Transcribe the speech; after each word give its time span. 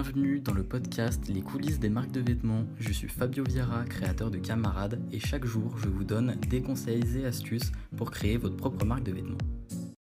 Bienvenue 0.00 0.38
dans 0.38 0.54
le 0.54 0.62
podcast 0.62 1.26
Les 1.26 1.42
coulisses 1.42 1.80
des 1.80 1.88
marques 1.88 2.12
de 2.12 2.20
vêtements. 2.20 2.62
Je 2.78 2.92
suis 2.92 3.08
Fabio 3.08 3.42
Viera, 3.42 3.84
créateur 3.84 4.30
de 4.30 4.38
Camarade, 4.38 5.02
et 5.10 5.18
chaque 5.18 5.44
jour 5.44 5.76
je 5.76 5.88
vous 5.88 6.04
donne 6.04 6.36
des 6.48 6.62
conseils 6.62 7.18
et 7.18 7.24
astuces 7.24 7.72
pour 7.96 8.12
créer 8.12 8.36
votre 8.36 8.56
propre 8.56 8.84
marque 8.84 9.02
de 9.02 9.10
vêtements. 9.10 9.38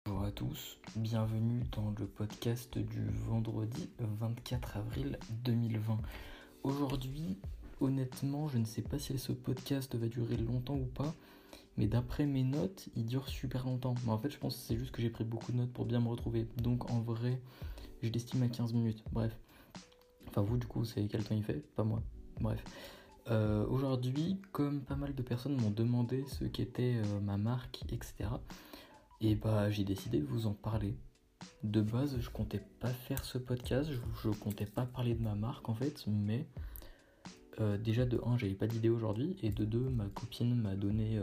Bonjour 0.06 0.22
à 0.22 0.30
tous, 0.30 0.78
bienvenue 0.94 1.64
dans 1.72 1.92
le 1.98 2.06
podcast 2.06 2.78
du 2.78 3.04
vendredi 3.26 3.90
24 3.98 4.76
avril 4.76 5.18
2020. 5.42 5.98
Aujourd'hui, 6.62 7.36
honnêtement, 7.80 8.46
je 8.46 8.58
ne 8.58 8.66
sais 8.66 8.82
pas 8.82 9.00
si 9.00 9.18
ce 9.18 9.32
podcast 9.32 9.96
va 9.96 10.06
durer 10.06 10.36
longtemps 10.36 10.76
ou 10.76 10.86
pas, 10.86 11.12
mais 11.76 11.88
d'après 11.88 12.26
mes 12.26 12.44
notes, 12.44 12.88
il 12.94 13.06
dure 13.06 13.28
super 13.28 13.64
longtemps. 13.64 13.96
Mais 14.04 14.12
en 14.12 14.18
fait, 14.18 14.30
je 14.30 14.38
pense 14.38 14.54
que 14.54 14.62
c'est 14.68 14.78
juste 14.78 14.92
que 14.92 15.02
j'ai 15.02 15.10
pris 15.10 15.24
beaucoup 15.24 15.50
de 15.50 15.56
notes 15.56 15.72
pour 15.72 15.84
bien 15.84 15.98
me 15.98 16.06
retrouver. 16.06 16.46
Donc 16.58 16.88
en 16.92 17.00
vrai, 17.00 17.40
je 18.04 18.08
l'estime 18.08 18.44
à 18.44 18.48
15 18.48 18.72
minutes. 18.72 19.02
Bref. 19.10 19.36
Enfin, 20.30 20.42
vous, 20.42 20.56
du 20.56 20.66
coup, 20.66 20.84
c'est 20.84 21.06
quel 21.08 21.24
temps 21.24 21.34
il 21.34 21.42
fait? 21.42 21.64
Pas 21.74 21.82
moi. 21.82 22.02
Bref. 22.40 22.62
Euh, 23.30 23.66
aujourd'hui, 23.66 24.40
comme 24.52 24.80
pas 24.80 24.94
mal 24.94 25.14
de 25.14 25.22
personnes 25.22 25.56
m'ont 25.60 25.70
demandé 25.70 26.24
ce 26.26 26.44
qu'était 26.44 26.96
euh, 26.96 27.20
ma 27.20 27.36
marque, 27.36 27.82
etc., 27.92 28.30
et 29.20 29.34
bah 29.34 29.70
j'ai 29.70 29.84
décidé 29.84 30.18
de 30.20 30.26
vous 30.26 30.46
en 30.46 30.54
parler. 30.54 30.96
De 31.62 31.82
base, 31.82 32.18
je 32.18 32.30
comptais 32.30 32.62
pas 32.80 32.88
faire 32.88 33.24
ce 33.24 33.38
podcast, 33.38 33.90
je, 34.22 34.30
comptais 34.30 34.64
pas 34.66 34.86
parler 34.86 35.14
de 35.14 35.22
ma 35.22 35.34
marque 35.34 35.68
en 35.68 35.74
fait, 35.74 36.04
mais 36.06 36.46
euh, 37.60 37.76
déjà 37.76 38.06
de 38.06 38.18
1, 38.24 38.38
j'avais 38.38 38.54
pas 38.54 38.66
d'idée 38.66 38.88
aujourd'hui, 38.88 39.36
et 39.42 39.50
de 39.50 39.64
2, 39.64 39.78
ma 39.78 40.06
copine 40.06 40.54
m'a 40.54 40.74
donné 40.74 41.20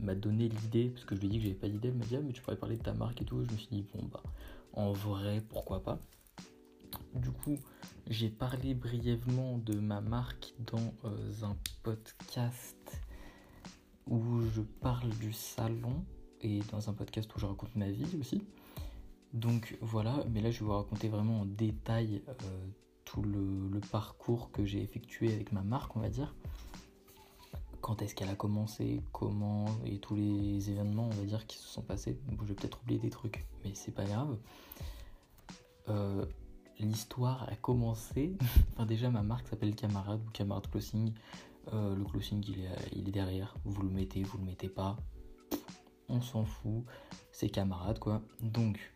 m'a 0.00 0.16
donné 0.16 0.48
l'idée, 0.48 0.88
parce 0.88 1.04
que 1.04 1.14
je 1.14 1.20
lui 1.20 1.28
ai 1.28 1.30
dit 1.30 1.36
que 1.38 1.42
j'avais 1.44 1.54
pas 1.54 1.68
d'idée, 1.68 1.88
elle 1.88 1.94
m'a 1.94 2.04
dit 2.04 2.16
ah, 2.16 2.20
mais 2.20 2.32
tu 2.32 2.42
pourrais 2.42 2.56
parler 2.56 2.76
de 2.76 2.82
ta 2.82 2.94
marque 2.94 3.22
et 3.22 3.24
tout, 3.24 3.44
je 3.44 3.52
me 3.52 3.56
suis 3.56 3.68
dit 3.68 3.86
bon 3.94 4.02
bah 4.12 4.22
en 4.72 4.92
vrai, 4.92 5.40
pourquoi 5.48 5.82
pas? 5.82 6.00
Du 7.14 7.30
coup, 7.30 7.58
j'ai 8.08 8.28
parlé 8.28 8.74
brièvement 8.74 9.58
de 9.58 9.78
ma 9.78 10.00
marque 10.00 10.52
dans 10.58 10.92
euh, 11.04 11.32
un 11.42 11.56
podcast 11.84 13.00
où 14.08 14.42
je 14.54 14.62
parle 14.62 15.10
du 15.20 15.32
salon 15.32 16.04
et 16.40 16.60
dans 16.72 16.90
un 16.90 16.92
podcast 16.92 17.34
où 17.34 17.38
je 17.38 17.46
raconte 17.46 17.74
ma 17.76 17.88
vie 17.88 18.16
aussi. 18.18 18.42
Donc 19.32 19.78
voilà, 19.80 20.24
mais 20.30 20.40
là 20.40 20.50
je 20.50 20.60
vais 20.60 20.66
vous 20.66 20.72
raconter 20.72 21.08
vraiment 21.08 21.42
en 21.42 21.44
détail 21.44 22.22
euh, 22.28 22.66
tout 23.04 23.22
le, 23.22 23.80
parcours 23.92 24.50
que 24.50 24.64
j'ai 24.64 24.82
effectué 24.82 25.32
avec 25.32 25.52
ma 25.52 25.62
marque, 25.62 25.94
on 25.96 26.00
va 26.00 26.08
dire. 26.08 26.34
Quand 27.80 28.02
est-ce 28.02 28.14
qu'elle 28.14 28.30
a 28.30 28.34
commencé, 28.34 29.02
comment, 29.12 29.66
et 29.84 29.98
tous 29.98 30.16
les 30.16 30.70
événements, 30.70 31.06
on 31.06 31.14
va 31.14 31.24
dire, 31.24 31.46
qui 31.46 31.58
se 31.58 31.68
sont 31.68 31.82
passés. 31.82 32.18
Bon, 32.26 32.36
je 32.42 32.48
vais 32.48 32.54
peut-être 32.54 32.80
oublier 32.82 32.98
des 32.98 33.10
trucs, 33.10 33.46
mais 33.62 33.72
c'est 33.74 33.92
pas 33.92 34.04
grave. 34.04 34.38
Euh, 35.88 36.24
l'histoire 36.80 37.48
a 37.48 37.56
commencé. 37.56 38.36
enfin, 38.72 38.86
déjà, 38.86 39.10
ma 39.10 39.22
marque 39.22 39.48
s'appelle 39.48 39.74
Camarade 39.74 40.20
ou 40.26 40.30
Camarade 40.30 40.68
Closing. 40.70 41.12
Euh, 41.72 41.94
le 41.94 42.04
closing, 42.04 42.44
il 42.48 42.60
est, 42.60 42.68
il 42.94 43.08
est, 43.08 43.12
derrière. 43.12 43.54
Vous 43.64 43.82
le 43.82 43.88
mettez, 43.88 44.22
vous 44.22 44.38
le 44.38 44.44
mettez 44.44 44.68
pas. 44.68 44.96
On 46.08 46.20
s'en 46.20 46.44
fout. 46.44 46.84
C'est 47.32 47.48
Camarade, 47.48 47.98
quoi. 47.98 48.22
Donc, 48.40 48.92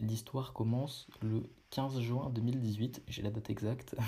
l'histoire 0.00 0.52
commence 0.52 1.06
le 1.22 1.48
15 1.70 2.00
juin 2.00 2.30
2018. 2.30 3.02
J'ai 3.08 3.22
la 3.22 3.30
date 3.30 3.50
exacte. 3.50 3.96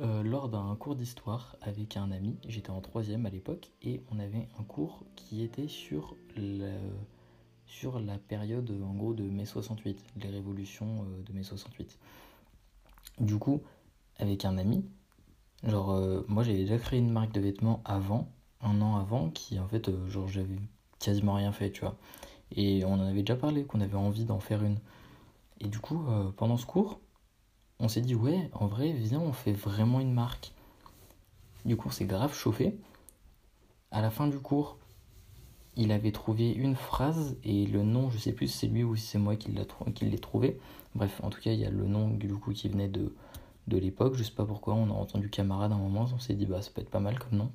Euh, 0.00 0.24
lors 0.24 0.48
d'un 0.48 0.74
cours 0.74 0.96
d'histoire 0.96 1.54
avec 1.60 1.96
un 1.96 2.10
ami, 2.10 2.36
j'étais 2.48 2.70
en 2.70 2.80
troisième 2.80 3.26
à 3.26 3.30
l'époque, 3.30 3.70
et 3.80 4.02
on 4.10 4.18
avait 4.18 4.48
un 4.58 4.64
cours 4.64 5.04
qui 5.14 5.44
était 5.44 5.68
sur 5.68 6.16
le 6.36 6.68
sur 7.66 7.98
la 7.98 8.18
période 8.18 8.70
en 8.84 8.94
gros 8.94 9.14
de 9.14 9.24
mai 9.24 9.46
68, 9.46 10.02
les 10.16 10.28
révolutions 10.28 11.04
euh, 11.04 11.22
de 11.22 11.32
mai 11.32 11.42
68. 11.42 11.98
Du 13.20 13.38
coup, 13.38 13.62
avec 14.18 14.44
un 14.44 14.58
ami, 14.58 14.84
genre 15.64 15.92
euh, 15.92 16.24
moi 16.28 16.42
j'avais 16.42 16.58
déjà 16.58 16.78
créé 16.78 16.98
une 16.98 17.10
marque 17.10 17.32
de 17.32 17.40
vêtements 17.40 17.82
avant, 17.84 18.28
un 18.60 18.80
an 18.80 18.96
avant, 18.96 19.30
qui 19.30 19.58
en 19.58 19.68
fait, 19.68 19.88
euh, 19.88 20.08
genre 20.08 20.28
j'avais 20.28 20.58
quasiment 20.98 21.34
rien 21.34 21.52
fait, 21.52 21.70
tu 21.70 21.80
vois. 21.80 21.96
Et 22.52 22.84
on 22.84 22.94
en 22.94 23.06
avait 23.06 23.20
déjà 23.22 23.36
parlé, 23.36 23.64
qu'on 23.64 23.80
avait 23.80 23.96
envie 23.96 24.24
d'en 24.24 24.40
faire 24.40 24.62
une. 24.62 24.78
Et 25.60 25.68
du 25.68 25.78
coup, 25.78 26.04
pendant 26.36 26.56
ce 26.56 26.66
cours, 26.66 27.00
on 27.80 27.88
s'est 27.88 28.00
dit 28.00 28.14
ouais, 28.14 28.50
en 28.52 28.66
vrai, 28.66 28.92
viens, 28.92 29.20
on 29.20 29.32
fait 29.32 29.52
vraiment 29.52 30.00
une 30.00 30.12
marque. 30.12 30.52
Du 31.64 31.76
coup, 31.76 31.90
c'est 31.90 32.04
grave 32.04 32.34
chauffé. 32.34 32.78
À 33.90 34.02
la 34.02 34.10
fin 34.10 34.26
du 34.28 34.38
cours, 34.38 34.78
il 35.76 35.92
avait 35.92 36.12
trouvé 36.12 36.52
une 36.52 36.76
phrase 36.76 37.36
et 37.44 37.66
le 37.66 37.82
nom, 37.82 38.10
je 38.10 38.18
sais 38.18 38.32
plus 38.32 38.48
si 38.48 38.58
c'est 38.58 38.66
lui 38.66 38.84
ou 38.84 38.94
si 38.96 39.06
c'est 39.06 39.18
moi 39.18 39.36
qui 39.36 39.50
l'ai 39.50 40.18
trouvé. 40.18 40.58
Bref, 40.94 41.20
en 41.24 41.30
tout 41.30 41.40
cas, 41.40 41.52
il 41.52 41.58
y 41.58 41.64
a 41.64 41.70
le 41.70 41.86
nom 41.86 42.08
du 42.08 42.28
coup 42.34 42.52
qui 42.52 42.68
venait 42.68 42.88
de, 42.88 43.12
l'époque. 43.68 44.14
Je 44.14 44.22
sais 44.22 44.32
pas 44.32 44.44
pourquoi, 44.44 44.74
on 44.74 44.90
a 44.90 44.94
entendu 44.94 45.28
camarade 45.30 45.72
à 45.72 45.74
un 45.74 45.78
moment, 45.78 46.06
on 46.14 46.18
s'est 46.18 46.34
dit 46.34 46.46
bah 46.46 46.62
ça 46.62 46.70
peut 46.72 46.80
être 46.80 46.90
pas 46.90 47.00
mal 47.00 47.18
comme 47.18 47.38
nom. 47.38 47.50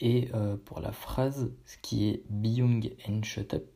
Et 0.00 0.30
euh, 0.34 0.56
pour 0.64 0.80
la 0.80 0.92
phrase, 0.92 1.52
ce 1.66 1.76
qui 1.82 2.08
est 2.08 2.22
Be 2.30 2.46
Young 2.46 2.92
and 3.08 3.22
Shut 3.22 3.54
Up, 3.54 3.66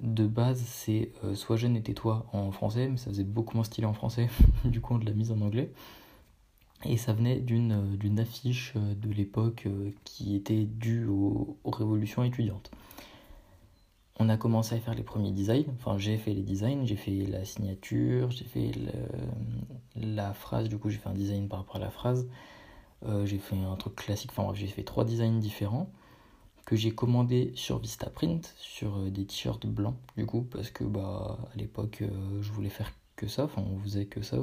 de 0.00 0.26
base 0.26 0.62
c'est 0.64 1.12
euh, 1.24 1.34
Sois 1.34 1.56
jeune 1.56 1.76
et 1.76 1.82
tais-toi 1.82 2.26
en 2.32 2.50
français, 2.52 2.88
mais 2.88 2.96
ça 2.96 3.10
faisait 3.10 3.24
beaucoup 3.24 3.56
moins 3.56 3.64
stylé 3.64 3.86
en 3.86 3.92
français, 3.92 4.28
du 4.64 4.80
coup 4.80 4.94
on 4.94 4.98
l'a 4.98 5.12
mise 5.12 5.30
en 5.30 5.40
anglais. 5.40 5.70
Et 6.84 6.96
ça 6.96 7.12
venait 7.12 7.40
d'une 7.40 7.72
euh, 7.72 8.22
affiche 8.22 8.74
de 8.74 9.10
l'époque 9.12 9.66
qui 10.04 10.36
était 10.36 10.64
due 10.64 11.06
aux 11.06 11.58
révolutions 11.66 12.22
étudiantes 12.24 12.70
on 14.18 14.28
a 14.28 14.36
commencé 14.36 14.74
à 14.74 14.80
faire 14.80 14.94
les 14.94 15.02
premiers 15.02 15.32
designs. 15.32 15.66
Enfin, 15.76 15.98
j'ai 15.98 16.16
fait 16.18 16.32
les 16.32 16.42
designs, 16.42 16.84
j'ai 16.84 16.96
fait 16.96 17.24
la 17.26 17.44
signature, 17.44 18.30
j'ai 18.30 18.44
fait 18.44 18.72
la 19.96 20.32
phrase. 20.32 20.68
Du 20.68 20.78
coup, 20.78 20.90
j'ai 20.90 20.98
fait 20.98 21.08
un 21.08 21.14
design 21.14 21.48
par 21.48 21.60
rapport 21.60 21.76
à 21.76 21.80
la 21.80 21.90
phrase. 21.90 22.28
Euh, 23.06 23.26
j'ai 23.26 23.38
fait 23.38 23.56
un 23.56 23.76
truc 23.76 23.94
classique. 23.94 24.30
Enfin, 24.36 24.52
j'ai 24.54 24.66
fait 24.66 24.82
trois 24.82 25.04
designs 25.04 25.38
différents 25.38 25.90
que 26.66 26.76
j'ai 26.76 26.90
commandé 26.90 27.52
sur 27.54 27.78
Vistaprint 27.78 28.54
sur 28.58 28.98
euh, 28.98 29.10
des 29.10 29.24
t-shirts 29.24 29.66
blancs. 29.66 29.96
Du 30.16 30.26
coup, 30.26 30.42
parce 30.42 30.70
que 30.70 30.84
bah 30.84 31.38
à 31.54 31.56
l'époque, 31.56 32.02
euh, 32.02 32.42
je 32.42 32.52
voulais 32.52 32.70
faire 32.70 32.92
que 33.16 33.28
ça. 33.28 33.44
Enfin, 33.44 33.62
on 33.62 33.78
faisait 33.78 34.06
que 34.06 34.22
ça. 34.22 34.38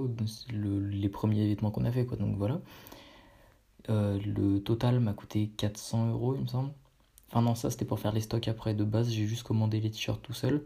les 0.51 1.09
premiers 1.09 1.47
vêtements 1.47 1.71
qu'on 1.71 1.85
a 1.85 1.91
fait, 1.91 2.05
quoi. 2.05 2.17
Donc 2.17 2.37
voilà. 2.37 2.61
le 3.89 4.59
total 4.59 4.99
m'a 4.99 5.13
coûté 5.13 5.49
400 5.57 6.11
euros, 6.11 6.35
il 6.35 6.41
me 6.43 6.47
semble. 6.47 6.71
Enfin 7.29 7.41
non, 7.41 7.55
ça 7.55 7.69
c'était 7.69 7.85
pour 7.85 7.99
faire 7.99 8.11
les 8.11 8.21
stocks 8.21 8.47
après. 8.47 8.73
De 8.73 8.83
base, 8.83 9.09
j'ai 9.09 9.25
juste 9.27 9.43
commandé 9.43 9.79
les 9.79 9.91
t-shirts 9.91 10.21
tout 10.21 10.33
seul. 10.33 10.63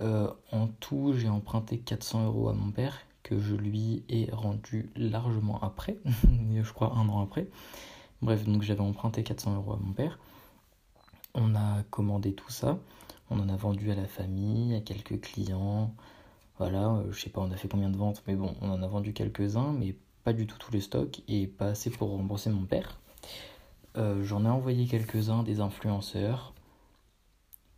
Euh, 0.00 0.30
en 0.52 0.68
tout, 0.68 1.12
j'ai 1.16 1.28
emprunté 1.28 1.78
400 1.78 2.26
euros 2.26 2.48
à 2.48 2.54
mon 2.54 2.70
père, 2.70 2.98
que 3.22 3.38
je 3.38 3.54
lui 3.54 4.04
ai 4.08 4.28
rendu 4.32 4.90
largement 4.96 5.60
après, 5.60 5.98
je 6.62 6.72
crois 6.72 6.94
un 6.94 7.08
an 7.08 7.22
après. 7.22 7.48
Bref, 8.22 8.44
donc 8.44 8.62
j'avais 8.62 8.80
emprunté 8.80 9.22
400 9.22 9.56
euros 9.56 9.72
à 9.72 9.78
mon 9.78 9.92
père. 9.92 10.18
On 11.34 11.54
a 11.54 11.82
commandé 11.90 12.34
tout 12.34 12.50
ça. 12.50 12.78
On 13.30 13.40
en 13.40 13.48
a 13.48 13.56
vendu 13.56 13.90
à 13.90 13.94
la 13.94 14.06
famille, 14.06 14.74
à 14.74 14.80
quelques 14.80 15.20
clients. 15.20 15.94
Voilà, 16.58 16.94
euh, 16.94 17.12
je 17.12 17.20
sais 17.20 17.30
pas, 17.30 17.40
on 17.40 17.50
a 17.50 17.56
fait 17.56 17.68
combien 17.68 17.90
de 17.90 17.96
ventes, 17.96 18.22
mais 18.26 18.34
bon, 18.36 18.54
on 18.60 18.70
en 18.70 18.82
a 18.82 18.86
vendu 18.86 19.12
quelques-uns, 19.12 19.72
mais 19.72 19.96
pas 20.24 20.32
du 20.32 20.46
tout 20.46 20.58
tous 20.58 20.72
les 20.72 20.80
stocks 20.80 21.22
et 21.28 21.46
pas 21.46 21.68
assez 21.68 21.90
pour 21.90 22.10
rembourser 22.10 22.50
mon 22.50 22.64
père. 22.64 23.00
Euh, 23.96 24.22
j'en 24.24 24.44
ai 24.44 24.48
envoyé 24.48 24.86
quelques-uns 24.86 25.42
des 25.42 25.60
influenceurs 25.60 26.54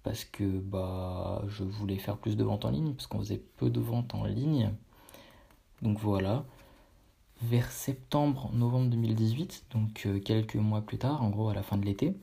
parce 0.05 0.25
que 0.25 0.45
bah 0.45 1.43
je 1.49 1.65
voulais 1.65 1.99
faire 1.99 2.19
plus 2.19 2.37
de 2.37 2.45
ventes 2.45 2.65
en 2.65 2.71
ligne 2.71 2.93
parce 2.95 3.07
qu'on 3.07 3.19
faisait 3.19 3.43
peu 3.57 3.71
de 3.71 3.81
ventes 3.81 4.15
en 4.15 4.25
ligne. 4.25 4.73
Donc 5.83 5.99
voilà. 5.99 6.45
Vers 7.43 7.71
septembre, 7.73 8.51
novembre 8.55 8.91
2018, 8.91 9.67
donc 9.73 10.05
euh, 10.07 10.21
quelques 10.21 10.55
mois 10.57 10.83
plus 10.83 10.99
tard, 10.99 11.23
en 11.23 11.31
gros 11.31 11.49
à 11.49 11.55
la 11.55 11.63
fin 11.63 11.77
de 11.77 11.85
l'été, 11.85 12.15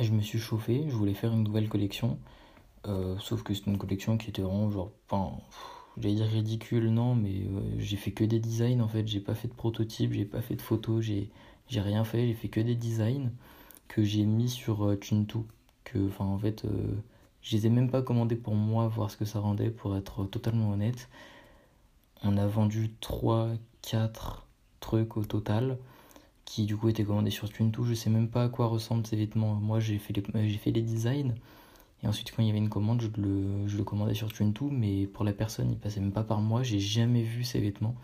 je 0.00 0.10
me 0.12 0.20
suis 0.20 0.38
chauffé, 0.38 0.84
je 0.88 0.94
voulais 0.96 1.14
faire 1.14 1.32
une 1.32 1.44
nouvelle 1.44 1.68
collection. 1.68 2.18
Euh, 2.86 3.16
sauf 3.18 3.42
que 3.42 3.54
c'était 3.54 3.70
une 3.70 3.78
collection 3.78 4.18
qui 4.18 4.30
était 4.30 4.42
vraiment 4.42 4.70
genre, 4.70 4.90
enfin, 5.08 5.38
j'allais 5.96 6.16
dire 6.16 6.26
ridicule, 6.26 6.88
non, 6.90 7.14
mais 7.14 7.46
j'ai 7.78 7.96
fait 7.96 8.12
que 8.12 8.24
des 8.24 8.40
designs 8.40 8.80
en 8.80 8.88
fait, 8.88 9.06
j'ai 9.06 9.20
pas 9.20 9.34
fait 9.34 9.48
de 9.48 9.54
prototype, 9.54 10.12
j'ai 10.12 10.24
pas 10.24 10.42
fait 10.42 10.56
de 10.56 10.62
photos, 10.62 11.02
j'ai 11.04 11.30
j'ai 11.70 11.80
rien 11.80 12.04
fait, 12.04 12.26
j'ai 12.26 12.34
fait 12.34 12.48
que 12.48 12.60
des 12.60 12.74
designs 12.74 13.30
que 13.88 14.04
j'ai 14.04 14.24
mis 14.24 14.48
sur 14.48 14.84
euh, 14.84 14.96
Que, 15.84 16.08
enfin, 16.08 16.24
en 16.24 16.38
fait, 16.38 16.64
euh, 16.64 16.68
je 17.42 17.56
les 17.56 17.66
ai 17.66 17.70
même 17.70 17.90
pas 17.90 18.02
commandés 18.02 18.36
pour 18.36 18.54
moi, 18.54 18.88
voir 18.88 19.10
ce 19.10 19.16
que 19.16 19.24
ça 19.24 19.40
rendait, 19.40 19.70
pour 19.70 19.96
être 19.96 20.24
totalement 20.26 20.70
honnête. 20.70 21.08
On 22.22 22.36
a 22.36 22.46
vendu 22.46 22.92
3, 23.00 23.50
4 23.82 24.46
trucs 24.80 25.16
au 25.16 25.24
total 25.24 25.78
qui 26.44 26.64
du 26.66 26.76
coup 26.76 26.88
étaient 26.88 27.04
commandés 27.04 27.30
sur 27.30 27.48
Tunto. 27.50 27.84
Je 27.84 27.94
sais 27.94 28.10
même 28.10 28.28
pas 28.28 28.44
à 28.44 28.48
quoi 28.48 28.66
ressemblent 28.66 29.06
ces 29.06 29.16
vêtements. 29.16 29.54
Moi 29.54 29.80
j'ai 29.80 29.98
fait 29.98 30.12
les, 30.72 30.82
designs 30.82 31.34
et 32.02 32.06
ensuite 32.08 32.32
quand 32.32 32.42
il 32.42 32.46
y 32.46 32.50
avait 32.50 32.58
une 32.58 32.68
commande 32.68 33.00
je 33.02 33.76
le, 33.76 33.84
commandais 33.84 34.14
sur 34.14 34.32
Tunto 34.32 34.68
mais 34.70 35.06
pour 35.06 35.24
la 35.24 35.32
personne 35.32 35.70
il 35.70 35.78
passait 35.78 36.00
même 36.00 36.12
pas 36.12 36.24
par 36.24 36.40
moi. 36.40 36.62
J'ai 36.62 36.80
jamais 36.80 37.22
vu 37.22 37.44
ces 37.44 37.60
vêtements. 37.60 37.94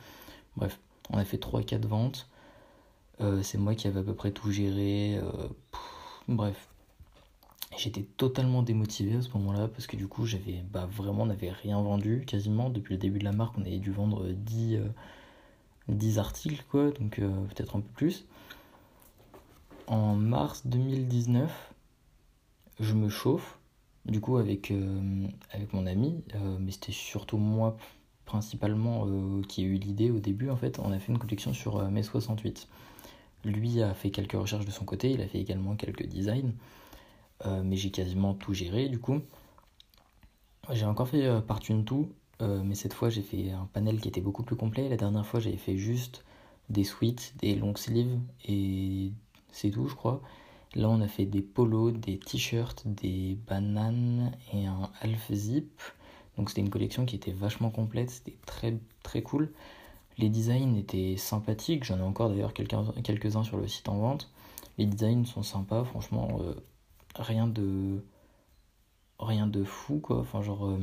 Bref, 0.56 0.78
on 1.10 1.18
a 1.18 1.24
fait 1.24 1.42
3-4 1.42 1.86
ventes. 1.86 2.28
Euh, 3.20 3.42
c'est 3.42 3.58
moi 3.58 3.74
qui 3.74 3.88
avais 3.88 4.00
à 4.00 4.02
peu 4.02 4.14
près 4.14 4.30
tout 4.30 4.50
géré. 4.50 5.18
Euh, 5.18 5.48
bref. 6.28 6.68
J'étais 7.76 8.02
totalement 8.02 8.62
démotivé 8.62 9.16
à 9.16 9.22
ce 9.22 9.28
moment-là 9.36 9.68
parce 9.68 9.86
que 9.86 9.96
du 9.96 10.06
coup, 10.08 10.24
j'avais 10.24 10.62
bah, 10.72 10.88
vraiment, 10.90 11.24
on 11.24 11.26
n'avait 11.26 11.50
rien 11.50 11.80
vendu 11.80 12.24
quasiment. 12.26 12.70
Depuis 12.70 12.94
le 12.94 12.98
début 12.98 13.18
de 13.18 13.24
la 13.24 13.32
marque, 13.32 13.58
on 13.58 13.62
avait 13.62 13.78
dû 13.78 13.90
vendre 13.90 14.26
10, 14.28 14.78
10 15.88 16.18
articles, 16.18 16.64
quoi, 16.70 16.90
donc 16.92 17.16
peut-être 17.20 17.76
un 17.76 17.80
peu 17.80 17.92
plus. 17.94 18.24
En 19.88 20.14
mars 20.14 20.66
2019, 20.66 21.74
je 22.80 22.94
me 22.94 23.10
chauffe, 23.10 23.58
du 24.06 24.20
coup, 24.20 24.38
avec, 24.38 24.72
avec 25.52 25.74
mon 25.74 25.86
ami, 25.86 26.24
mais 26.58 26.70
c'était 26.70 26.92
surtout 26.92 27.36
moi 27.36 27.76
principalement 28.24 29.06
qui 29.48 29.64
a 29.64 29.66
eu 29.66 29.74
l'idée 29.74 30.10
au 30.10 30.18
début. 30.18 30.48
En 30.48 30.56
fait, 30.56 30.78
on 30.78 30.92
a 30.92 30.98
fait 30.98 31.12
une 31.12 31.18
collection 31.18 31.52
sur 31.52 31.82
mai 31.90 32.02
68. 32.02 32.68
Lui 33.46 33.80
a 33.80 33.94
fait 33.94 34.10
quelques 34.10 34.32
recherches 34.32 34.64
de 34.66 34.72
son 34.72 34.84
côté, 34.84 35.12
il 35.12 35.20
a 35.20 35.28
fait 35.28 35.38
également 35.38 35.76
quelques 35.76 36.04
designs, 36.04 36.52
euh, 37.46 37.62
mais 37.64 37.76
j'ai 37.76 37.92
quasiment 37.92 38.34
tout 38.34 38.52
géré 38.52 38.88
du 38.88 38.98
coup. 38.98 39.20
J'ai 40.72 40.84
encore 40.84 41.08
fait 41.08 41.24
euh, 41.26 41.40
par 41.40 41.60
une 41.68 41.84
tout, 41.84 42.08
euh, 42.42 42.62
mais 42.64 42.74
cette 42.74 42.92
fois 42.92 43.08
j'ai 43.08 43.22
fait 43.22 43.52
un 43.52 43.68
panel 43.72 44.00
qui 44.00 44.08
était 44.08 44.20
beaucoup 44.20 44.42
plus 44.42 44.56
complet. 44.56 44.88
La 44.88 44.96
dernière 44.96 45.24
fois 45.24 45.38
j'avais 45.38 45.56
fait 45.56 45.76
juste 45.76 46.24
des 46.70 46.82
suites, 46.82 47.34
des 47.38 47.54
long 47.54 47.76
sleeves 47.76 48.18
et 48.48 49.12
c'est 49.52 49.70
tout 49.70 49.86
je 49.86 49.94
crois. 49.94 50.20
Là 50.74 50.88
on 50.90 51.00
a 51.00 51.06
fait 51.06 51.24
des 51.24 51.40
polos, 51.40 51.92
des 51.92 52.18
t-shirts, 52.18 52.82
des 52.88 53.38
bananes 53.46 54.32
et 54.52 54.66
un 54.66 54.90
half 55.00 55.32
zip. 55.32 55.80
Donc 56.36 56.48
c'était 56.50 56.62
une 56.62 56.70
collection 56.70 57.06
qui 57.06 57.14
était 57.14 57.30
vachement 57.30 57.70
complète, 57.70 58.10
c'était 58.10 58.36
très 58.44 58.76
très 59.04 59.22
cool. 59.22 59.52
Les 60.18 60.30
designs 60.30 60.76
étaient 60.76 61.16
sympathiques, 61.16 61.84
j'en 61.84 61.98
ai 61.98 62.02
encore 62.02 62.30
d'ailleurs 62.30 62.54
quelques-uns 62.54 63.44
sur 63.44 63.58
le 63.58 63.68
site 63.68 63.88
en 63.88 63.98
vente. 63.98 64.30
Les 64.78 64.86
designs 64.86 65.24
sont 65.24 65.42
sympas, 65.42 65.84
franchement, 65.84 66.40
euh, 66.40 66.54
rien 67.16 67.46
de 67.46 68.02
rien 69.18 69.46
de 69.46 69.64
fou 69.64 69.98
quoi. 69.98 70.18
Enfin 70.18 70.42
genre 70.42 70.66
euh, 70.66 70.78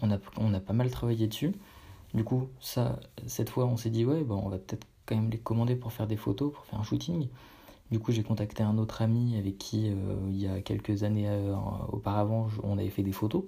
on 0.00 0.54
a 0.54 0.60
pas 0.60 0.72
mal 0.72 0.90
travaillé 0.90 1.26
dessus. 1.26 1.52
Du 2.14 2.24
coup, 2.24 2.48
ça 2.60 3.00
cette 3.26 3.50
fois, 3.50 3.66
on 3.66 3.76
s'est 3.76 3.90
dit 3.90 4.04
ouais, 4.04 4.22
bon, 4.22 4.40
on 4.44 4.48
va 4.48 4.58
peut-être 4.58 4.86
quand 5.06 5.16
même 5.16 5.30
les 5.30 5.38
commander 5.38 5.76
pour 5.76 5.92
faire 5.92 6.06
des 6.06 6.16
photos, 6.16 6.52
pour 6.52 6.64
faire 6.66 6.78
un 6.80 6.84
shooting. 6.84 7.28
Du 7.90 7.98
coup, 7.98 8.12
j'ai 8.12 8.22
contacté 8.22 8.62
un 8.62 8.78
autre 8.78 9.02
ami 9.02 9.36
avec 9.36 9.58
qui 9.58 9.90
euh, 9.90 10.16
il 10.30 10.40
y 10.40 10.46
a 10.46 10.60
quelques 10.62 11.02
années 11.02 11.28
auparavant, 11.90 12.48
on 12.62 12.78
avait 12.78 12.90
fait 12.90 13.02
des 13.02 13.12
photos. 13.12 13.44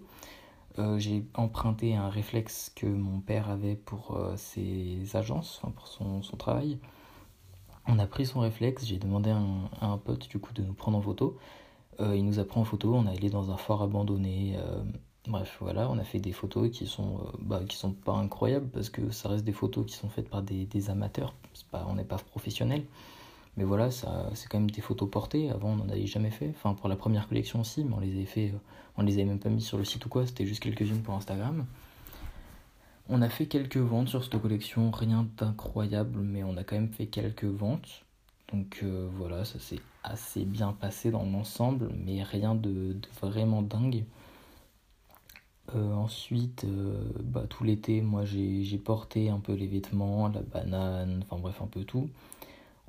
Euh, 0.79 0.99
j'ai 0.99 1.25
emprunté 1.35 1.95
un 1.95 2.09
réflexe 2.09 2.73
que 2.75 2.87
mon 2.87 3.21
père 3.21 3.49
avait 3.49 3.77
pour 3.77 4.17
euh, 4.17 4.35
ses 4.37 5.15
agences, 5.15 5.61
pour 5.77 5.87
son, 5.87 6.21
travail. 6.37 6.79
On 7.87 7.99
a 7.99 8.07
pris 8.07 8.27
son 8.27 8.41
réflexe, 8.41 8.85
j'ai 8.85 8.99
demandé 8.99 9.31
à 9.31 9.39
un, 9.87 9.99
pote 9.99 10.29
du 10.29 10.39
coup 10.41 10.53
de 10.53 10.63
nous 10.63 10.73
prendre 10.75 10.99
en 10.99 11.03
photo. 11.03 11.39
Euh, 12.01 12.17
il 12.17 12.25
nous 12.25 12.41
a 12.41 12.45
pris 12.45 12.59
en 12.59 12.65
photo, 12.65 12.93
on 12.95 13.07
est 13.07 13.17
allé 13.17 13.31
dans 13.31 13.53
un 13.53 13.57
fort 13.57 13.83
abandonné. 13.83 14.59
bref, 15.29 15.59
voilà, 15.61 15.89
on 15.91 15.99
a 15.99 16.05
fait 16.05 16.19
des 16.19 16.33
photos 16.33 16.71
qui 16.71 16.87
sont, 16.87 17.21
bah, 17.41 17.61
qui 17.69 17.77
sont 17.77 17.93
pas 17.93 18.15
incroyables 18.15 18.69
parce 18.69 18.91
que 18.91 19.11
ça 19.11 19.29
reste 19.29 19.45
des 19.45 19.53
photos 19.53 19.87
qui 19.87 19.95
sont 19.95 20.09
faites 20.09 20.29
par 20.29 20.43
des, 20.43 20.91
amateurs. 20.91 21.35
On 21.73 21.95
n'est 21.95 22.05
pas 22.05 22.17
professionnel. 22.19 22.85
Mais 23.57 23.65
voilà, 23.65 23.91
ça, 23.91 24.31
c'est 24.35 24.49
quand 24.49 24.59
même 24.59 24.71
des 24.71 24.81
photos 24.81 25.09
portées. 25.09 25.51
Avant, 25.51 25.71
on 25.71 25.77
n'en 25.77 25.89
avait 25.89 26.07
jamais 26.07 26.31
fait. 26.31 26.51
Enfin, 26.51 26.75
pour 26.75 26.89
la 26.89 26.97
première 26.97 27.29
collection 27.29 27.61
aussi, 27.61 27.85
mais 27.85 27.95
on 27.95 28.01
les 28.01 28.13
avait 28.13 28.25
fait, 28.25 28.49
euh, 28.49 28.59
on 28.97 29.03
les 29.03 29.15
avait 29.15 29.25
même 29.25 29.39
pas 29.39 29.49
mis 29.49 29.63
sur 29.63 29.79
le 29.79 29.85
site 29.85 30.05
ou 30.07 30.09
quoi. 30.09 30.27
C'était 30.27 30.47
juste 30.47 30.63
quelques-unes 30.63 31.03
pour 31.03 31.15
Instagram. 31.15 31.65
On 33.09 33.23
a 33.23 33.29
fait 33.29 33.47
quelques 33.47 33.77
ventes 33.77 34.09
sur 34.09 34.25
cette 34.25 34.41
collection, 34.41 34.91
rien 34.91 35.29
d'incroyable, 35.37 36.21
mais 36.21 36.43
on 36.43 36.57
a 36.57 36.65
quand 36.65 36.75
même 36.75 36.89
fait 36.93 37.07
quelques 37.07 37.45
ventes. 37.45 38.05
Donc 38.53 38.81
euh, 38.83 39.09
voilà, 39.13 39.45
ça 39.45 39.59
s'est 39.59 39.81
assez 40.03 40.45
bien 40.45 40.73
passé 40.73 41.11
dans 41.11 41.25
l'ensemble, 41.25 41.91
mais 42.05 42.23
rien 42.23 42.55
de, 42.55 42.97
vraiment 43.21 43.63
dingue. 43.63 44.05
Euh, 45.75 45.95
ensuite, 45.95 46.67
bah, 47.23 47.45
tout 47.49 47.65
l'été, 47.65 48.01
moi 48.03 48.25
j'ai 48.25 48.79
porté 48.79 49.29
un 49.31 49.39
peu 49.39 49.55
les 49.55 49.67
vêtements, 49.67 50.29
la 50.29 50.43
banane, 50.43 51.23
enfin 51.25 51.41
bref, 51.41 51.61
un 51.63 51.67
peu 51.67 51.85
tout. 51.85 52.09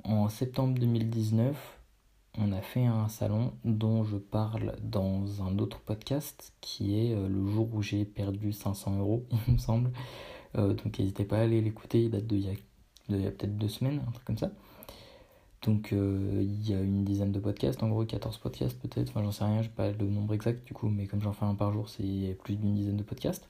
En 0.08 0.28
septembre 0.28 0.78
2019, 0.78 1.56
on 2.38 2.52
a 2.52 2.60
fait 2.60 2.84
un 2.84 3.08
salon 3.08 3.54
dont 3.64 4.04
je 4.04 4.16
parle 4.16 4.76
dans 4.80 5.42
un 5.42 5.58
autre 5.58 5.80
podcast 5.80 6.52
qui 6.60 6.96
est 6.96 7.12
euh, 7.12 7.26
le 7.26 7.44
jour 7.44 7.74
où 7.74 7.82
j'ai 7.82 8.04
perdu 8.04 8.52
500 8.52 9.00
euros, 9.00 9.26
il 9.48 9.54
me 9.54 9.58
semble. 9.58 9.90
Euh, 10.56 10.74
donc 10.74 10.96
n'hésitez 10.96 11.24
pas 11.24 11.38
à 11.38 11.40
aller 11.40 11.60
l'écouter, 11.60 12.04
il 12.04 12.10
date 12.10 12.24
de 12.28 12.36
il 12.36 12.46
y 13.20 13.26
a, 13.26 13.30
peut-être 13.32 13.58
deux 13.58 13.68
semaines, 13.68 14.00
un 14.06 14.12
truc 14.12 14.24
comme 14.24 14.38
ça. 14.38 14.52
Donc 15.62 15.92
euh, 15.92 16.40
il 16.40 16.70
y 16.70 16.72
a 16.72 16.80
une 16.80 17.02
dizaine 17.02 17.32
de 17.32 17.40
podcasts, 17.40 17.82
en 17.82 17.88
gros 17.88 18.04
14 18.04 18.38
podcasts 18.38 18.78
peut-être, 18.78 19.08
enfin 19.08 19.24
j'en 19.24 19.32
sais 19.32 19.42
rien, 19.42 19.62
j'ai 19.62 19.68
pas 19.70 19.90
le 19.90 20.06
nombre 20.06 20.34
exact 20.34 20.64
du 20.64 20.72
coup, 20.72 20.88
mais 20.88 21.08
comme 21.08 21.20
j'en 21.20 21.32
fais 21.32 21.46
un 21.46 21.56
par 21.56 21.72
jour, 21.72 21.88
c'est 21.88 22.38
plus 22.44 22.54
d'une 22.54 22.76
dizaine 22.76 22.96
de 22.96 23.02
podcasts. 23.02 23.48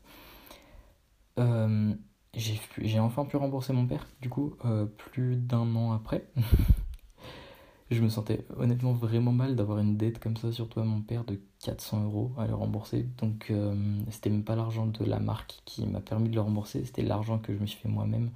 J'ai 2.36 3.00
enfin 3.00 3.24
pu 3.24 3.36
rembourser 3.36 3.72
mon 3.72 3.86
père, 3.86 4.06
du 4.20 4.28
coup, 4.28 4.54
euh, 4.64 4.86
plus 4.86 5.36
d'un 5.36 5.74
an 5.74 5.92
après. 5.92 6.26
je 7.90 8.02
me 8.02 8.08
sentais 8.08 8.44
honnêtement 8.56 8.92
vraiment 8.92 9.32
mal 9.32 9.56
d'avoir 9.56 9.78
une 9.78 9.96
dette 9.96 10.18
comme 10.18 10.36
ça, 10.36 10.52
surtout 10.52 10.80
à 10.80 10.84
mon 10.84 11.00
père, 11.00 11.24
de 11.24 11.40
400 11.64 12.04
euros 12.04 12.32
à 12.36 12.46
le 12.46 12.54
rembourser. 12.54 13.06
Donc, 13.18 13.46
euh, 13.50 13.74
c'était 14.10 14.30
même 14.30 14.44
pas 14.44 14.56
l'argent 14.56 14.86
de 14.86 15.04
la 15.04 15.18
marque 15.18 15.62
qui 15.64 15.86
m'a 15.86 16.00
permis 16.00 16.28
de 16.28 16.34
le 16.34 16.40
rembourser, 16.40 16.84
c'était 16.84 17.02
l'argent 17.02 17.38
que 17.38 17.54
je 17.54 17.58
me 17.58 17.66
suis 17.66 17.78
fait 17.78 17.88
moi-même 17.88 18.30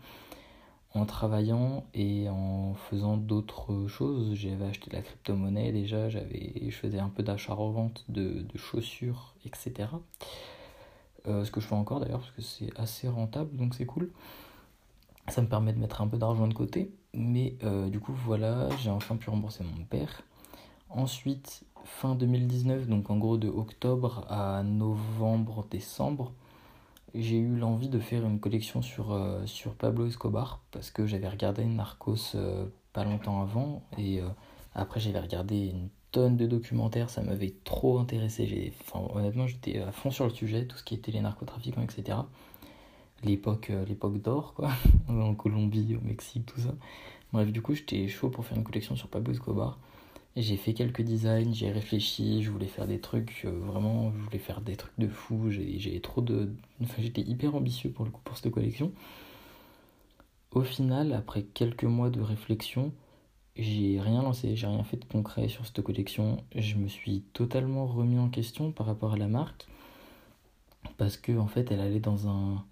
en 0.93 1.06
travaillant 1.06 1.85
et 1.94 2.29
en 2.29 2.75
faisant 2.75 3.17
d'autres 3.17 3.87
choses. 3.87 4.35
J'avais 4.35 4.64
acheté 4.64 4.91
de 4.91 4.97
la 4.97 5.02
crypto-monnaie 5.02 5.73
déjà, 5.73 6.08
je 6.08 6.19
faisais 6.70 6.99
un 6.99 7.08
peu 7.08 7.23
d'achat-revente 7.23 8.05
de, 8.08 8.43
de 8.43 8.58
chaussures, 8.58 9.35
etc. 9.44 9.88
Euh, 11.26 11.44
ce 11.44 11.50
que 11.50 11.61
je 11.61 11.67
fais 11.67 11.75
encore 11.75 12.00
d'ailleurs 12.00 12.20
parce 12.20 12.31
que 12.31 12.43
c'est 12.43 12.70
assez 12.78 13.08
rentable 13.08 13.55
donc 13.56 13.75
c'est 13.75 13.87
cool. 13.87 14.11
Ça 15.28 15.43
me 15.43 15.49
permet 15.49 15.72
de 15.72 15.78
mettre 15.78 16.00
un 16.00 16.08
peu 16.08 16.19
d'argent 16.19 16.46
de 16.49 16.55
côté. 16.55 16.90
Mais 17.12 17.56
euh, 17.64 17.88
du 17.88 18.00
coup 18.00 18.12
voilà, 18.12 18.69
j'ai 18.78 18.90
enfin 18.90 19.17
pu 19.17 19.31
rembourser 19.31 19.64
mon 19.64 19.84
père. 19.84 20.22
Ensuite, 20.88 21.62
fin 21.84 22.14
2019, 22.14 22.88
donc 22.88 23.11
en 23.11 23.17
gros 23.17 23.37
de 23.37 23.49
octobre 23.49 24.25
à 24.28 24.62
novembre, 24.62 25.67
décembre, 25.70 26.32
j'ai 27.14 27.38
eu 27.38 27.56
l'envie 27.56 27.88
de 27.88 27.99
faire 27.99 28.25
une 28.25 28.40
collection 28.40 28.82
sur, 28.82 29.12
euh, 29.12 29.44
sur 29.46 29.75
Pablo 29.75 30.06
Escobar 30.06 30.61
parce 30.70 30.90
que 30.90 31.06
j'avais 31.06 31.28
regardé 31.28 31.64
Narcos 31.64 32.37
pas 32.93 33.05
longtemps 33.05 33.43
avant 33.43 33.82
et 33.99 34.20
après 34.75 34.99
j'avais 34.99 35.20
regardé 35.20 35.66
une 35.66 35.88
tonnes 36.12 36.36
de 36.36 36.46
documentaires, 36.46 37.10
ça 37.10 37.22
m'avait 37.22 37.54
trop 37.64 37.98
intéressé. 37.98 38.72
Enfin, 38.80 39.06
honnêtement, 39.14 39.46
j'étais 39.46 39.78
à 39.78 39.92
fond 39.92 40.10
sur 40.10 40.24
le 40.24 40.30
sujet, 40.30 40.66
tout 40.66 40.76
ce 40.76 40.84
qui 40.84 40.94
était 40.94 41.12
les 41.12 41.20
narcotrafiquants, 41.20 41.82
etc. 41.82 42.18
L'époque, 43.22 43.70
euh, 43.70 43.84
l'époque 43.84 44.20
d'or, 44.20 44.54
quoi, 44.54 44.70
en 45.08 45.34
Colombie, 45.34 45.96
au 45.96 46.06
Mexique, 46.06 46.46
tout 46.46 46.61
ça. 46.61 46.75
Bref, 47.32 47.52
du 47.52 47.62
coup, 47.62 47.75
j'étais 47.75 48.08
chaud 48.08 48.30
pour 48.30 48.44
faire 48.44 48.56
une 48.56 48.64
collection 48.64 48.96
sur 48.96 49.08
Pablo 49.08 49.32
Escobar. 49.32 49.78
J'ai 50.37 50.56
fait 50.56 50.75
quelques 50.75 51.02
designs, 51.02 51.52
j'ai 51.52 51.70
réfléchi, 51.70 52.42
je 52.42 52.50
voulais 52.50 52.66
faire 52.66 52.87
des 52.87 53.00
trucs, 53.00 53.42
euh, 53.44 53.50
vraiment, 53.50 54.12
je 54.12 54.23
voulais 54.25 54.38
faire 54.38 54.61
des 54.61 54.76
trucs 54.76 54.99
de 54.99 55.08
fou. 55.08 55.50
J'ai 55.50 56.00
trop 56.00 56.20
de. 56.20 56.52
Enfin, 56.82 57.02
j'étais 57.02 57.23
hyper 57.23 57.54
ambitieux 57.54 57.90
pour 57.90 58.04
le 58.04 58.11
coup 58.11 58.20
pour 58.25 58.37
cette 58.37 58.52
collection. 58.52 58.92
Au 60.52 60.62
final, 60.62 61.12
après 61.12 61.42
quelques 61.42 61.85
mois 61.85 62.11
de 62.11 62.20
réflexion, 62.20 62.92
j'ai 63.62 64.00
rien 64.00 64.23
lancé, 64.23 64.57
j'ai 64.57 64.67
rien 64.67 64.83
fait 64.85 64.97
de 64.97 65.05
concret 65.05 65.49
sur 65.49 65.67
cette 65.67 65.83
collection. 65.83 66.43
Je 66.55 66.76
me 66.76 66.88
suis 66.88 67.23
totalement 67.33 67.87
remis 67.87 68.19
en 68.19 68.29
question 68.29 68.73
par 68.73 68.87
rapport 68.87 69.14
à 69.14 69.17
la 69.17 69.29
marque 69.29 69.67
parce 70.97 71.17
que 71.17 71.37
en 71.37 71.47
fait 71.47 71.71
elle 71.71 71.81
allait 71.81 72.00
dans 72.00 72.29
un 72.29 72.64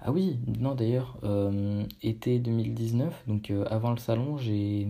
ah 0.00 0.12
oui 0.12 0.38
non 0.46 0.74
d'ailleurs 0.74 1.18
euh, 1.24 1.84
été 2.02 2.38
2019 2.38 3.24
donc 3.26 3.50
euh, 3.50 3.64
avant 3.70 3.90
le 3.90 3.98
salon 3.98 4.38
j'ai 4.38 4.88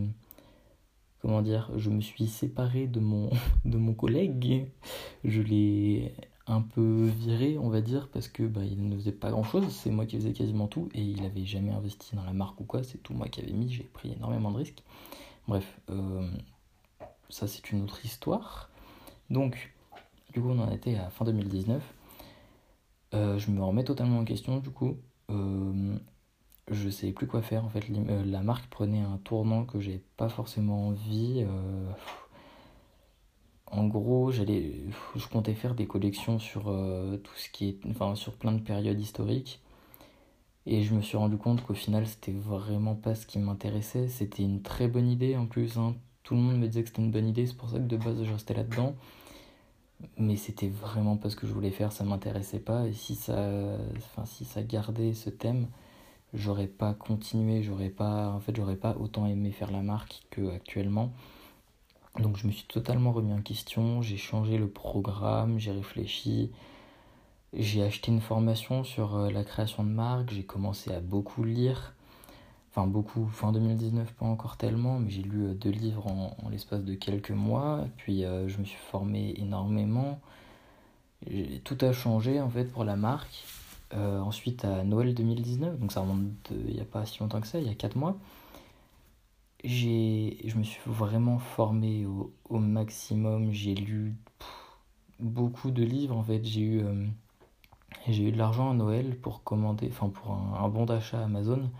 comment 1.20 1.42
dire 1.42 1.70
je 1.76 1.90
me 1.90 2.00
suis 2.00 2.26
séparé 2.26 2.86
de 2.86 3.00
mon 3.00 3.30
de 3.64 3.76
mon 3.76 3.94
collègue 3.94 4.66
je 5.24 5.42
l'ai 5.42 6.14
un 6.46 6.60
peu 6.60 7.06
viré 7.06 7.56
on 7.58 7.70
va 7.70 7.80
dire 7.80 8.08
parce 8.08 8.28
que 8.28 8.42
bah, 8.42 8.64
il 8.64 8.88
ne 8.88 8.96
faisait 8.96 9.12
pas 9.12 9.30
grand 9.30 9.44
chose 9.44 9.64
c'est 9.70 9.90
moi 9.90 10.04
qui 10.04 10.16
faisais 10.16 10.32
quasiment 10.32 10.66
tout 10.66 10.88
et 10.92 11.00
il 11.00 11.24
avait 11.24 11.46
jamais 11.46 11.72
investi 11.72 12.14
dans 12.16 12.24
la 12.24 12.34
marque 12.34 12.60
ou 12.60 12.64
quoi 12.64 12.82
c'est 12.82 12.98
tout 12.98 13.14
moi 13.14 13.28
qui 13.28 13.40
avais 13.40 13.52
mis 13.52 13.72
j'ai 13.72 13.84
pris 13.84 14.12
énormément 14.12 14.50
de 14.50 14.58
risques 14.58 14.82
Bref, 15.46 15.78
euh, 15.90 16.26
ça 17.28 17.46
c'est 17.46 17.70
une 17.70 17.82
autre 17.82 18.04
histoire. 18.04 18.70
Donc, 19.30 19.74
du 20.32 20.40
coup, 20.40 20.48
on 20.48 20.58
en 20.58 20.70
était 20.70 20.96
à 20.96 21.10
fin 21.10 21.24
2019. 21.24 21.82
Euh, 23.14 23.38
je 23.38 23.50
me 23.50 23.62
remets 23.62 23.84
totalement 23.84 24.20
en 24.20 24.24
question, 24.24 24.58
du 24.58 24.70
coup. 24.70 24.96
Euh, 25.30 25.96
je 26.70 26.88
sais 26.88 27.12
plus 27.12 27.26
quoi 27.26 27.42
faire 27.42 27.64
en 27.64 27.68
fait. 27.68 27.84
La 28.24 28.42
marque 28.42 28.66
prenait 28.70 29.02
un 29.02 29.18
tournant 29.18 29.64
que 29.66 29.80
j'ai 29.80 30.02
pas 30.16 30.30
forcément 30.30 30.88
envie. 30.88 31.44
En 33.66 33.86
gros, 33.86 34.30
j'allais, 34.30 34.84
je 35.16 35.26
comptais 35.28 35.54
faire 35.54 35.74
des 35.74 35.86
collections 35.86 36.38
sur 36.38 36.64
tout 36.64 37.34
ce 37.36 37.48
qui 37.50 37.68
est, 37.70 37.78
enfin, 37.90 38.14
sur 38.14 38.34
plein 38.34 38.52
de 38.52 38.60
périodes 38.60 39.00
historiques. 39.00 39.60
Et 40.66 40.82
je 40.82 40.94
me 40.94 41.02
suis 41.02 41.16
rendu 41.16 41.36
compte 41.36 41.62
qu'au 41.62 41.74
final, 41.74 42.06
c'était 42.06 42.32
vraiment 42.32 42.94
pas 42.94 43.14
ce 43.14 43.26
qui 43.26 43.38
m'intéressait. 43.38 44.08
C'était 44.08 44.42
une 44.42 44.62
très 44.62 44.88
bonne 44.88 45.08
idée 45.08 45.36
en 45.36 45.46
plus, 45.46 45.76
hein, 45.78 45.94
tout 46.22 46.34
le 46.34 46.40
monde 46.40 46.58
me 46.58 46.66
disait 46.68 46.82
que 46.82 46.88
c'était 46.88 47.02
une 47.02 47.10
bonne 47.10 47.28
idée, 47.28 47.46
c'est 47.46 47.56
pour 47.56 47.68
ça 47.68 47.78
que 47.78 47.84
de 47.84 47.96
base 47.96 48.22
je 48.22 48.32
restais 48.32 48.54
là-dedans. 48.54 48.94
Mais 50.18 50.36
c'était 50.36 50.68
vraiment 50.68 51.16
pas 51.16 51.30
ce 51.30 51.36
que 51.36 51.46
je 51.46 51.52
voulais 51.52 51.70
faire, 51.70 51.92
ça 51.92 52.04
m'intéressait 52.04 52.60
pas. 52.60 52.86
Et 52.86 52.92
si 52.92 53.14
ça, 53.14 53.36
enfin, 53.96 54.24
si 54.26 54.44
ça 54.44 54.62
gardait 54.62 55.12
ce 55.14 55.30
thème, 55.30 55.68
j'aurais 56.34 56.66
pas 56.66 56.94
continué, 56.94 57.62
j'aurais 57.62 57.90
pas, 57.90 58.30
en 58.30 58.40
fait, 58.40 58.54
j'aurais 58.56 58.76
pas 58.76 58.96
autant 58.98 59.26
aimé 59.26 59.50
faire 59.52 59.70
la 59.70 59.82
marque 59.82 60.22
que 60.30 60.50
actuellement. 60.50 61.12
Donc 62.18 62.36
je 62.36 62.46
me 62.46 62.52
suis 62.52 62.66
totalement 62.66 63.12
remis 63.12 63.32
en 63.32 63.42
question, 63.42 64.00
j'ai 64.00 64.16
changé 64.16 64.56
le 64.56 64.68
programme, 64.68 65.58
j'ai 65.58 65.72
réfléchi, 65.72 66.52
j'ai 67.52 67.82
acheté 67.82 68.12
une 68.12 68.20
formation 68.20 68.84
sur 68.84 69.16
euh, 69.16 69.30
la 69.30 69.42
création 69.42 69.82
de 69.82 69.88
marque, 69.88 70.30
j'ai 70.30 70.44
commencé 70.44 70.92
à 70.92 71.00
beaucoup 71.00 71.42
lire, 71.42 71.92
enfin 72.70 72.86
beaucoup, 72.86 73.26
fin 73.26 73.50
2019 73.50 74.12
pas 74.12 74.26
encore 74.26 74.56
tellement, 74.56 75.00
mais 75.00 75.10
j'ai 75.10 75.22
lu 75.22 75.42
euh, 75.44 75.54
deux 75.54 75.70
livres 75.70 76.06
en, 76.06 76.36
l'espace 76.50 76.84
de 76.84 76.94
quelques 76.94 77.32
mois, 77.32 77.84
puis 77.96 78.24
euh, 78.24 78.48
je 78.48 78.58
me 78.58 78.64
suis 78.64 78.78
formé 78.90 79.34
énormément, 79.36 80.20
tout 81.64 81.78
a 81.80 81.92
changé 81.92 82.40
en 82.40 82.50
fait 82.50 82.66
pour 82.66 82.84
la 82.84 82.96
marque. 82.96 83.44
ensuite 83.92 84.64
à 84.64 84.84
Noël 84.84 85.14
2019, 85.14 85.78
donc 85.80 85.92
ça 85.92 86.00
remonte 86.00 86.50
il 86.50 86.74
n'y 86.74 86.80
a 86.80 86.84
pas 86.84 87.06
si 87.06 87.18
longtemps 87.20 87.40
que 87.40 87.46
ça, 87.46 87.58
il 87.58 87.66
y 87.66 87.70
a 87.70 87.74
4 87.74 87.96
mois 87.96 88.16
je 89.64 90.56
me 90.56 90.62
suis 90.62 90.80
vraiment 90.86 91.38
formé 91.38 92.06
au, 92.06 92.58
maximum. 92.58 93.52
J'ai 93.52 93.74
lu 93.74 94.14
beaucoup 95.20 95.70
de 95.70 95.82
livres 95.82 96.16
en 96.16 96.22
fait. 96.22 96.44
J'ai 96.44 96.60
eu, 96.60 96.80
euh, 96.82 97.06
j'ai 98.08 98.28
eu 98.28 98.32
de 98.32 98.38
l'argent 98.38 98.70
à 98.70 98.74
Noël 98.74 99.16
pour 99.18 99.42
commander, 99.42 99.88
enfin 99.90 100.08
pour 100.08 100.32
un, 100.32 100.68
bon 100.68 100.84
d'achat 100.86 101.22
Amazon 101.24 101.70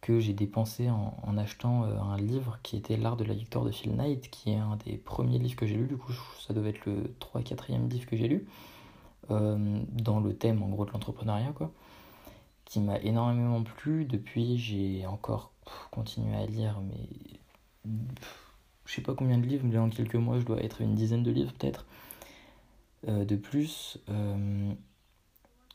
que 0.00 0.18
j'ai 0.18 0.32
dépensé 0.32 0.90
en, 0.90 1.16
en 1.22 1.38
achetant 1.38 1.84
euh, 1.84 1.96
un 2.00 2.16
livre 2.16 2.58
qui 2.64 2.76
était 2.76 2.96
L'art 2.96 3.16
de 3.16 3.24
la 3.24 3.34
victoire 3.34 3.64
de 3.64 3.70
Phil 3.70 3.94
Knight, 3.94 4.30
qui 4.30 4.50
est 4.50 4.56
un 4.56 4.76
des 4.84 4.96
premiers 4.96 5.38
livres 5.38 5.54
que 5.54 5.66
j'ai 5.66 5.76
lu. 5.76 5.86
Du 5.86 5.96
coup, 5.96 6.12
ça 6.44 6.52
devait 6.54 6.70
être 6.70 6.84
le 6.86 7.14
3-4e 7.20 7.88
livre 7.88 8.06
que 8.06 8.16
j'ai 8.16 8.26
lu. 8.26 8.46
Euh, 9.30 9.80
dans 9.92 10.18
le 10.18 10.34
thème 10.34 10.64
en 10.64 10.68
gros 10.68 10.84
de 10.84 10.90
l'entrepreneuriat 10.90 11.52
quoi 11.52 11.70
qui 12.64 12.80
m'a 12.80 12.98
énormément 12.98 13.62
plu 13.62 14.04
depuis 14.04 14.58
j'ai 14.58 15.06
encore 15.06 15.51
continuer 15.90 16.36
à 16.36 16.46
lire, 16.46 16.80
mais 16.80 17.08
je 18.86 18.94
sais 18.94 19.02
pas 19.02 19.14
combien 19.14 19.38
de 19.38 19.46
livres, 19.46 19.64
mais 19.64 19.78
en 19.78 19.90
quelques 19.90 20.16
mois, 20.16 20.38
je 20.38 20.44
dois 20.44 20.62
être 20.62 20.80
une 20.80 20.94
dizaine 20.94 21.22
de 21.22 21.30
livres 21.30 21.52
peut-être. 21.52 21.86
Euh, 23.08 23.24
de 23.24 23.36
plus, 23.36 23.98
euh, 24.08 24.72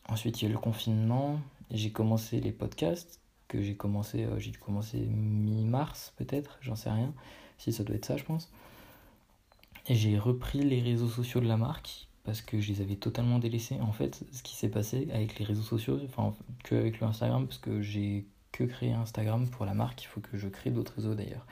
ensuite 0.08 0.42
il 0.42 0.46
y 0.46 0.48
a 0.48 0.54
le 0.54 0.60
confinement, 0.60 1.40
j'ai 1.72 1.92
commencé 1.92 2.40
les 2.40 2.52
podcasts, 2.52 3.20
que 3.48 3.62
j'ai 3.62 3.76
commencé, 3.76 4.24
euh, 4.24 4.40
j'ai 4.40 4.52
dû 4.52 4.60
mi-mars 5.10 6.14
peut-être, 6.18 6.58
j'en 6.62 6.76
sais 6.76 6.90
rien, 6.90 7.14
si 7.58 7.74
ça 7.74 7.84
doit 7.84 7.96
être 7.96 8.06
ça 8.06 8.18
je 8.18 8.24
pense. 8.24 8.52
Et 9.88 9.96
j'ai 9.96 10.18
repris 10.18 10.60
les 10.60 10.82
réseaux 10.82 11.10
sociaux 11.10 11.40
de 11.40 11.48
la 11.48 11.58
marque, 11.58 12.08
parce 12.24 12.42
que 12.42 12.60
je 12.60 12.74
les 12.74 12.82
avais 12.82 12.98
totalement 12.98 13.40
délaissés. 13.40 13.80
En 13.80 13.94
fait, 13.94 14.26
ce 14.34 14.44
qui 14.44 14.56
s'est 14.56 14.70
passé 14.70 15.08
avec 15.14 15.40
les 15.40 15.46
réseaux 15.46 15.62
sociaux, 15.62 15.98
enfin, 16.06 16.36
que 16.66 16.76
avec 16.76 17.00
le 17.00 17.08
Instagram, 17.08 17.48
parce 17.48 17.58
que 17.58 17.82
j'ai 17.82 18.26
que 18.58 18.64
créer 18.64 18.94
Instagram 18.94 19.48
pour 19.48 19.66
la 19.66 19.74
marque, 19.74 20.04
il 20.04 20.08
faut 20.08 20.22
que 20.22 20.38
je 20.38 20.48
crée 20.48 20.72
d'autres 20.72 20.94
réseaux 20.96 21.14
d'ailleurs. 21.14 21.46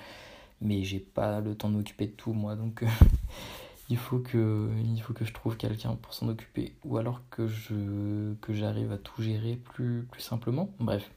Mais 0.62 0.84
j'ai 0.84 1.00
pas 1.00 1.42
le 1.42 1.56
temps 1.56 1.70
de 1.70 1.76
m'occuper 1.76 2.08
de 2.08 2.12
tout 2.12 2.34
moi, 2.34 2.56
donc 2.56 2.84
euh, 2.84 2.88
il, 3.90 3.98
faut 3.98 4.20
que, 4.20 4.70
il 4.84 5.00
faut 5.02 5.14
que 5.14 5.26
je 5.26 5.34
trouve 5.34 5.58
quelqu'un 5.58 5.96
pour 5.96 6.14
s'en 6.14 6.30
occuper, 6.30 6.76
ou 6.84 6.98
alors 6.98 7.22
que 7.30 7.48
je 7.48 8.34
que 8.42 8.54
j'arrive 8.54 8.92
à 8.92 8.98
tout 8.98 9.22
gérer 9.22 9.56
plus, 9.56 10.08
plus 10.10 10.22
simplement. 10.22 10.70
Bref, 10.80 11.12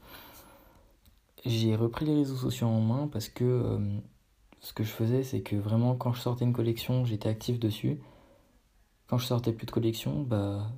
j'ai 1.46 1.74
repris 1.76 2.04
les 2.04 2.14
réseaux 2.14 2.36
sociaux 2.36 2.66
en 2.66 2.80
main 2.80 3.08
parce 3.10 3.28
que 3.28 3.44
euh, 3.44 3.78
ce 4.60 4.72
que 4.72 4.84
je 4.84 4.90
faisais, 4.90 5.22
c'est 5.22 5.40
que 5.40 5.56
vraiment 5.56 5.94
quand 5.94 6.12
je 6.12 6.20
sortais 6.20 6.44
une 6.44 6.52
collection, 6.52 7.04
j'étais 7.04 7.28
actif 7.28 7.58
dessus. 7.58 7.98
Quand 9.06 9.18
je 9.18 9.26
sortais 9.26 9.52
plus 9.52 9.66
de 9.66 9.70
collection, 9.70 10.22
bah 10.22 10.70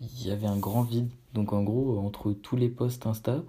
il 0.00 0.26
y 0.26 0.30
avait 0.30 0.46
un 0.46 0.58
grand 0.58 0.82
vide. 0.82 1.10
Donc 1.34 1.52
en 1.52 1.62
gros, 1.62 1.98
entre 2.00 2.32
tous 2.32 2.56
les 2.56 2.68
posts 2.68 3.06
Insta, 3.06 3.42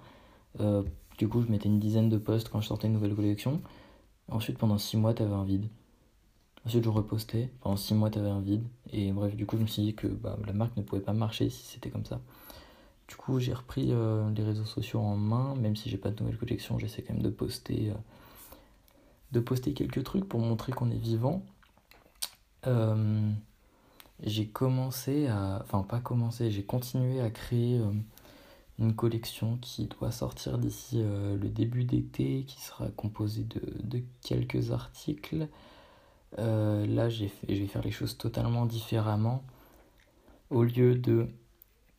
du 0.58 1.28
coup, 1.28 1.42
je 1.42 1.50
mettais 1.50 1.68
une 1.68 1.78
dizaine 1.78 2.08
de 2.08 2.18
posts 2.18 2.48
quand 2.48 2.60
je 2.60 2.66
sortais 2.66 2.86
une 2.86 2.94
nouvelle 2.94 3.14
collection. 3.14 3.60
Ensuite, 4.28 4.58
pendant 4.58 4.78
6 4.78 4.96
mois, 4.96 5.14
t'avais 5.14 5.34
un 5.34 5.44
vide. 5.44 5.68
Ensuite, 6.66 6.84
je 6.84 6.88
repostais. 6.88 7.50
Pendant 7.60 7.76
6 7.76 7.94
mois, 7.94 8.10
t'avais 8.10 8.30
un 8.30 8.40
vide. 8.40 8.64
Et 8.92 9.12
bref, 9.12 9.36
du 9.36 9.46
coup, 9.46 9.56
je 9.56 9.62
me 9.62 9.66
suis 9.66 9.82
dit 9.82 9.94
que 9.94 10.06
bah, 10.06 10.36
la 10.46 10.52
marque 10.52 10.76
ne 10.76 10.82
pouvait 10.82 11.02
pas 11.02 11.12
marcher 11.12 11.50
si 11.50 11.64
c'était 11.64 11.90
comme 11.90 12.06
ça. 12.06 12.20
Du 13.06 13.16
coup, 13.16 13.38
j'ai 13.38 13.52
repris 13.52 13.88
euh, 13.90 14.28
les 14.30 14.42
réseaux 14.42 14.64
sociaux 14.64 15.00
en 15.00 15.16
main. 15.16 15.54
Même 15.56 15.76
si 15.76 15.90
j'ai 15.90 15.98
pas 15.98 16.10
de 16.10 16.20
nouvelle 16.20 16.38
collection, 16.38 16.78
j'essaie 16.78 17.02
quand 17.02 17.12
même 17.12 17.22
de 17.22 17.30
poster, 17.30 17.90
euh, 17.90 17.94
de 19.32 19.40
poster 19.40 19.74
quelques 19.74 20.02
trucs 20.04 20.24
pour 20.28 20.40
montrer 20.40 20.72
qu'on 20.72 20.90
est 20.90 20.96
vivant. 20.96 21.42
j'ai 24.22 24.46
commencé 24.46 25.26
à. 25.26 25.60
Enfin, 25.62 25.82
pas 25.82 26.00
commencé, 26.00 26.50
j'ai 26.50 26.64
continué 26.64 27.20
à 27.20 27.30
créer 27.30 27.80
une 28.78 28.94
collection 28.94 29.58
qui 29.60 29.86
doit 29.86 30.10
sortir 30.10 30.58
d'ici 30.58 31.00
euh, 31.00 31.36
le 31.36 31.48
début 31.48 31.84
d'été, 31.84 32.44
qui 32.46 32.60
sera 32.60 32.88
composée 32.96 33.44
de, 33.44 34.02
quelques 34.22 34.72
articles. 34.72 35.48
Euh, 36.38 36.86
là, 36.86 37.08
j'ai 37.08 37.30
je 37.48 37.54
vais 37.54 37.66
faire 37.66 37.82
les 37.82 37.92
choses 37.92 38.16
totalement 38.18 38.66
différemment. 38.66 39.44
Au 40.50 40.64
lieu 40.64 40.94
de 40.96 41.28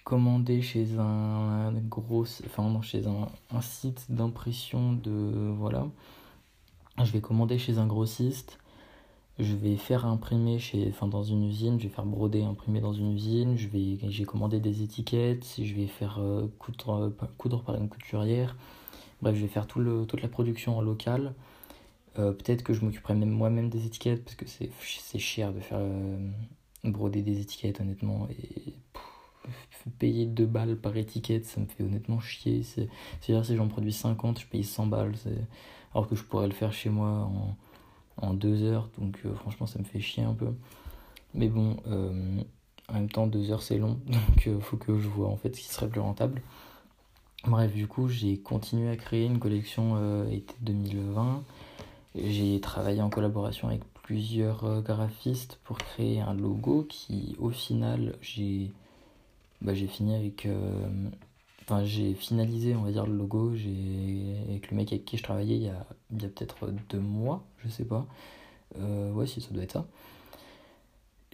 commander 0.03 0.61
chez 0.61 0.97
un, 0.99 1.71
gros, 1.89 2.25
enfin 2.45 2.81
chez 2.81 3.07
un, 3.07 3.27
un 3.51 3.61
site 3.61 4.05
d'impression 4.09 4.93
de 4.93 5.53
voilà, 5.57 5.87
je 7.03 7.11
vais 7.11 7.21
commander 7.21 7.57
chez 7.57 7.77
un 7.79 7.87
grossiste 7.87 8.59
je 9.39 9.53
vais 9.55 9.75
faire 9.75 10.05
imprimer 10.05 10.59
chez, 10.59 10.87
enfin 10.89 11.07
dans 11.07 11.23
une 11.23 11.43
usine, 11.43 11.77
je 11.79 11.87
vais 11.87 11.93
faire 11.93 12.05
broder, 12.05 12.43
imprimer 12.43 12.79
dans 12.79 12.93
une 12.93 13.11
usine, 13.11 13.57
je 13.57 13.67
vais, 13.67 13.97
j'ai 14.09 14.23
commandé 14.23 14.59
des 14.59 14.81
étiquettes, 14.81 15.45
je 15.61 15.73
vais 15.73 15.87
faire 15.87 16.19
euh, 16.19 16.47
coudre, 16.57 17.13
euh, 17.21 17.27
coudre 17.37 17.61
par 17.61 17.75
une 17.75 17.89
couturière, 17.89 18.55
bref, 19.21 19.35
je 19.35 19.41
vais 19.41 19.47
faire 19.49 19.67
tout 19.67 19.79
le, 19.79 20.05
toute 20.05 20.21
la 20.21 20.29
production 20.29 20.77
en 20.77 20.81
local. 20.81 21.33
Euh, 22.17 22.31
peut-être 22.31 22.63
que 22.63 22.73
je 22.73 22.85
m'occuperai 22.85 23.13
même 23.13 23.29
moi-même 23.31 23.69
des 23.69 23.85
étiquettes 23.85 24.23
parce 24.23 24.35
que 24.35 24.47
c'est, 24.47 24.71
c'est 24.81 25.19
cher 25.19 25.51
de 25.53 25.59
faire 25.59 25.81
broder 26.85 27.21
des 27.21 27.41
étiquettes 27.41 27.81
honnêtement 27.81 28.29
et 28.29 28.73
payer 29.99 30.25
2 30.25 30.45
balles 30.45 30.77
par 30.77 30.95
étiquette 30.97 31.45
ça 31.45 31.59
me 31.59 31.65
fait 31.67 31.83
honnêtement 31.83 32.19
chier 32.19 32.63
c'est, 32.63 32.83
à 32.83 33.25
dire 33.25 33.45
si 33.45 33.55
j'en 33.55 33.67
produis 33.67 33.93
50 33.93 34.39
je 34.39 34.45
paye 34.47 34.63
100 34.63 34.87
balles 34.87 35.13
alors 35.93 36.07
que 36.07 36.15
je 36.15 36.23
pourrais 36.23 36.47
le 36.47 36.53
faire 36.53 36.73
chez 36.73 36.89
moi 36.89 37.09
en 37.09 37.55
en 38.17 38.33
deux 38.33 38.63
heures, 38.63 38.89
donc 38.97 39.19
euh, 39.25 39.33
franchement 39.35 39.67
ça 39.67 39.79
me 39.79 39.83
fait 39.83 39.99
chier 39.99 40.23
un 40.23 40.33
peu. 40.33 40.47
Mais 41.33 41.47
bon, 41.47 41.77
euh, 41.87 42.41
en 42.89 42.93
même 42.93 43.09
temps 43.09 43.27
deux 43.27 43.51
heures 43.51 43.63
c'est 43.63 43.77
long, 43.77 43.99
donc 44.07 44.47
euh, 44.47 44.59
faut 44.59 44.77
que 44.77 44.97
je 44.99 45.07
vois 45.07 45.27
en 45.27 45.37
fait 45.37 45.55
ce 45.55 45.61
qui 45.61 45.67
serait 45.67 45.87
plus 45.89 45.99
rentable. 45.99 46.41
Bref, 47.45 47.73
du 47.73 47.87
coup 47.87 48.07
j'ai 48.07 48.37
continué 48.37 48.89
à 48.89 48.95
créer 48.95 49.25
une 49.25 49.39
collection 49.39 50.25
été 50.31 50.55
2020. 50.61 51.43
J'ai 52.15 52.59
travaillé 52.59 53.01
en 53.01 53.09
collaboration 53.09 53.67
avec 53.67 53.81
plusieurs 54.01 54.81
graphistes 54.81 55.59
pour 55.63 55.77
créer 55.77 56.21
un 56.21 56.33
logo 56.33 56.85
qui 56.89 57.35
au 57.39 57.49
final 57.51 58.15
j'ai 58.21 58.71
bah, 59.61 59.75
j'ai 59.75 59.85
fini 59.85 60.15
avec 60.15 60.47
Enfin, 61.67 61.83
j'ai 61.83 62.13
finalisé, 62.13 62.75
on 62.75 62.83
va 62.83 62.91
dire, 62.91 63.07
le 63.07 63.15
logo 63.15 63.49
avec 63.49 64.69
le 64.69 64.77
mec 64.77 64.91
avec 64.93 65.05
qui 65.05 65.17
je 65.17 65.23
travaillais 65.23 65.55
il 65.55 65.63
y 65.63 65.69
a, 65.69 65.85
il 66.11 66.21
y 66.21 66.25
a 66.25 66.29
peut-être 66.29 66.69
deux 66.89 66.99
mois, 66.99 67.43
je 67.63 67.69
sais 67.69 67.85
pas. 67.85 68.05
Euh, 68.77 69.11
ouais, 69.13 69.27
si, 69.27 69.41
ça 69.41 69.49
doit 69.51 69.63
être 69.63 69.73
ça. 69.73 69.87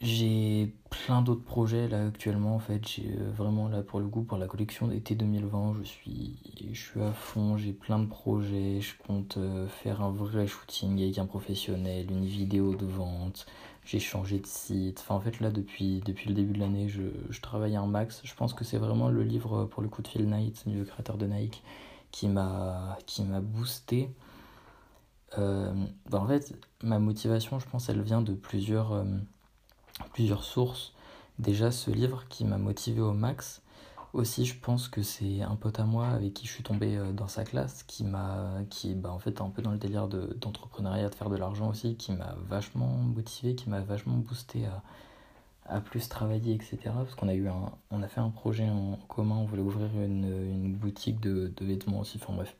J'ai 0.01 0.73
plein 0.89 1.21
d'autres 1.21 1.43
projets 1.43 1.87
là 1.87 2.07
actuellement 2.07 2.55
en 2.55 2.59
fait. 2.59 2.87
J'ai 2.87 3.15
euh, 3.19 3.31
vraiment 3.31 3.67
là 3.67 3.83
pour 3.83 3.99
le 3.99 4.07
goût 4.07 4.23
pour 4.23 4.37
la 4.37 4.47
collection 4.47 4.87
d'été 4.87 5.13
2020. 5.15 5.75
Je 5.79 5.83
suis, 5.83 6.39
je 6.71 6.79
suis 6.79 7.01
à 7.01 7.11
fond. 7.11 7.57
J'ai 7.57 7.73
plein 7.73 7.99
de 7.99 8.07
projets. 8.07 8.81
Je 8.81 8.95
compte 9.05 9.37
euh, 9.37 9.67
faire 9.67 10.01
un 10.01 10.11
vrai 10.11 10.47
shooting 10.47 11.01
avec 11.03 11.19
un 11.19 11.27
professionnel, 11.27 12.09
une 12.09 12.25
vidéo 12.25 12.73
de 12.75 12.85
vente 12.85 13.45
j'ai 13.85 13.99
changé 13.99 14.39
de 14.39 14.45
site. 14.45 14.99
Enfin, 15.01 15.15
en 15.15 15.19
fait, 15.21 15.39
là, 15.39 15.51
depuis, 15.51 16.01
depuis 16.05 16.29
le 16.29 16.35
début 16.35 16.53
de 16.53 16.59
l'année, 16.59 16.89
je, 16.89 17.39
travaille 17.41 17.75
un 17.75 17.87
max. 17.87 18.21
Je 18.23 18.33
pense 18.35 18.53
que 18.53 18.63
c'est 18.63 18.77
vraiment 18.77 19.09
le 19.09 19.23
livre, 19.23 19.65
pour 19.65 19.81
le 19.81 19.89
coup, 19.89 20.01
de 20.01 20.07
Phil 20.07 20.27
Knight, 20.27 20.63
le 20.67 20.83
créateur 20.85 21.17
de 21.17 21.25
Nike, 21.25 21.63
qui 22.11 22.27
m'a 22.27 22.97
boosté. 23.41 24.09
Euh, 25.37 25.73
en 26.11 26.27
fait, 26.27 26.53
ma 26.83 26.99
motivation, 26.99 27.59
je 27.59 27.67
pense, 27.67 27.89
elle 27.89 28.01
vient 28.01 28.21
de 28.21 28.33
plusieurs, 28.33 28.93
euh, 28.93 29.05
plusieurs 30.13 30.43
sources. 30.43 30.93
Déjà, 31.39 31.71
ce 31.71 31.89
livre 31.91 32.25
qui 32.29 32.45
m'a 32.45 32.57
motivé 32.57 33.01
au 33.01 33.13
max, 33.13 33.61
aussi, 34.13 34.45
je 34.45 34.59
pense 34.59 34.89
que 34.89 35.01
c'est 35.01 35.41
un 35.41 35.55
pote 35.55 35.79
à 35.79 35.85
moi 35.85 36.07
avec 36.07 36.33
qui 36.33 36.45
je 36.45 36.51
suis 36.51 36.63
tombé 36.63 36.97
euh, 36.97 37.11
dans 37.13 37.27
sa 37.27 37.43
classe, 37.43 37.83
qui 37.83 38.03
m'a, 38.03 38.61
qui 38.69 38.93
bah, 38.93 39.11
en 39.11 39.19
fait 39.19 39.41
un 39.41 39.49
peu 39.49 39.61
dans 39.61 39.71
le 39.71 39.77
délire 39.77 40.07
de, 40.07 40.37
d'entrepreneuriat, 40.39 41.09
de 41.09 41.15
faire 41.15 41.29
de 41.29 41.37
l'argent 41.37 41.69
aussi, 41.69 41.95
qui 41.95 42.11
m'a 42.11 42.35
vachement 42.49 42.87
motivé, 42.87 43.55
qui 43.55 43.69
m'a 43.69 43.79
vachement 43.81 44.17
boosté 44.17 44.65
à, 44.65 44.83
à 45.65 45.81
plus 45.81 46.09
travailler, 46.09 46.53
etc. 46.53 46.77
Parce 46.93 47.15
qu'on 47.15 47.29
a 47.29 47.33
eu 47.33 47.47
un, 47.47 47.71
on 47.91 48.03
a 48.03 48.07
fait 48.07 48.19
un 48.19 48.29
projet 48.29 48.69
en 48.69 48.97
commun, 49.07 49.35
on 49.35 49.45
voulait 49.45 49.61
ouvrir 49.61 49.89
une, 49.95 50.25
une 50.25 50.75
boutique 50.75 51.19
de, 51.21 51.51
de, 51.55 51.65
vêtements 51.65 51.99
aussi, 52.01 52.19
enfin 52.21 52.33
bref. 52.33 52.55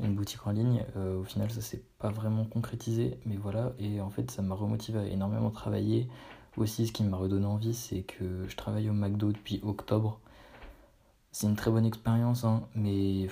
une 0.00 0.14
boutique 0.14 0.46
en 0.46 0.52
ligne. 0.52 0.84
au 0.96 1.24
final, 1.24 1.50
ça 1.50 1.60
s'est 1.60 1.82
pas 1.98 2.10
vraiment 2.10 2.44
concrétisé, 2.44 3.18
mais 3.26 3.36
voilà. 3.36 3.72
Et 3.78 4.00
en 4.00 4.10
fait, 4.10 4.30
ça 4.30 4.42
m'a 4.42 4.54
remotivé 4.54 4.98
à 5.00 5.04
énormément 5.06 5.50
travailler. 5.50 6.08
Aussi, 6.56 6.86
ce 6.86 6.92
qui 6.92 7.04
m'a 7.04 7.16
redonné 7.16 7.46
envie, 7.46 7.74
c'est 7.74 8.02
que 8.02 8.46
je 8.48 8.56
travaille 8.56 8.88
au 8.90 8.92
McDo 8.92 9.32
depuis 9.32 9.60
octobre. 9.62 10.18
C'est 11.40 11.46
une 11.46 11.54
très 11.54 11.70
bonne 11.70 11.86
expérience, 11.86 12.42
hein, 12.42 12.64
mais 12.74 13.28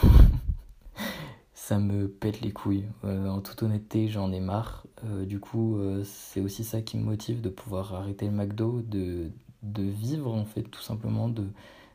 ça 1.52 1.78
me 1.78 2.08
pète 2.08 2.40
les 2.40 2.50
couilles. 2.50 2.86
Euh, 3.04 3.28
en 3.28 3.42
toute 3.42 3.62
honnêteté, 3.62 4.08
j'en 4.08 4.32
ai 4.32 4.40
marre. 4.40 4.86
Euh, 5.04 5.26
du 5.26 5.38
coup, 5.38 5.76
euh, 5.76 6.02
c'est 6.02 6.40
aussi 6.40 6.64
ça 6.64 6.80
qui 6.80 6.96
me 6.96 7.04
motive 7.04 7.42
de 7.42 7.50
pouvoir 7.50 7.92
arrêter 7.92 8.24
le 8.24 8.32
McDo, 8.32 8.80
de, 8.80 9.30
vivre 9.76 10.32
en 10.32 10.46
fait 10.46 10.62
tout 10.62 10.80
simplement 10.80 11.28
de, 11.28 11.44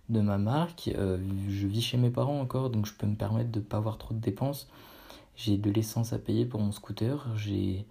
de 0.10 0.22
ma 0.22 0.38
marque. 0.38 0.92
je 0.94 1.66
vis 1.68 1.82
chez 1.82 1.98
mes 1.98 2.12
parents 2.12 2.40
encore, 2.40 2.70
donc 2.70 2.86
je 2.86 2.94
peux 2.94 3.08
me 3.08 3.16
permettre 3.16 3.50
de 3.50 3.58
ne 3.58 3.66
pas 3.66 3.78
avoir 3.78 3.98
trop 3.98 4.14
de 4.14 4.20
dépenses. 4.20 4.70
J'ai 5.36 5.58
de 5.58 5.72
l'essence 5.72 6.14
à 6.14 6.20
payer 6.20 6.46
pour 6.46 6.62
mon 6.62 6.72
scooter. 6.72 7.36
J'ai 7.36 7.84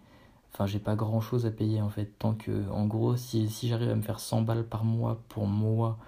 enfin 0.52 0.66
j'ai 0.66 0.78
pas 0.78 0.94
grand 0.94 1.20
chose 1.20 1.46
à 1.46 1.50
payer 1.50 1.82
en 1.82 1.90
fait 1.90 2.16
tant 2.16 2.34
que 2.34 2.70
en 2.70 2.86
gros 2.86 3.16
si, 3.16 3.48
si 3.48 3.66
j'arrive 3.66 3.90
à 3.90 3.96
me 3.96 4.02
faire 4.02 4.20
100 4.20 4.42
balles 4.42 4.64
par 4.64 4.84
mois 4.84 5.20
pour 5.28 5.48
moi 5.48 5.98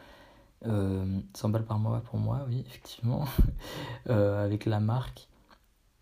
100 0.65 1.49
balles 1.50 1.65
par 1.65 1.79
mois 1.79 2.00
pour 2.00 2.19
moi 2.19 2.45
oui 2.49 2.65
effectivement 2.67 3.25
avec 4.09 4.65
la 4.65 4.81
marque 4.81 5.29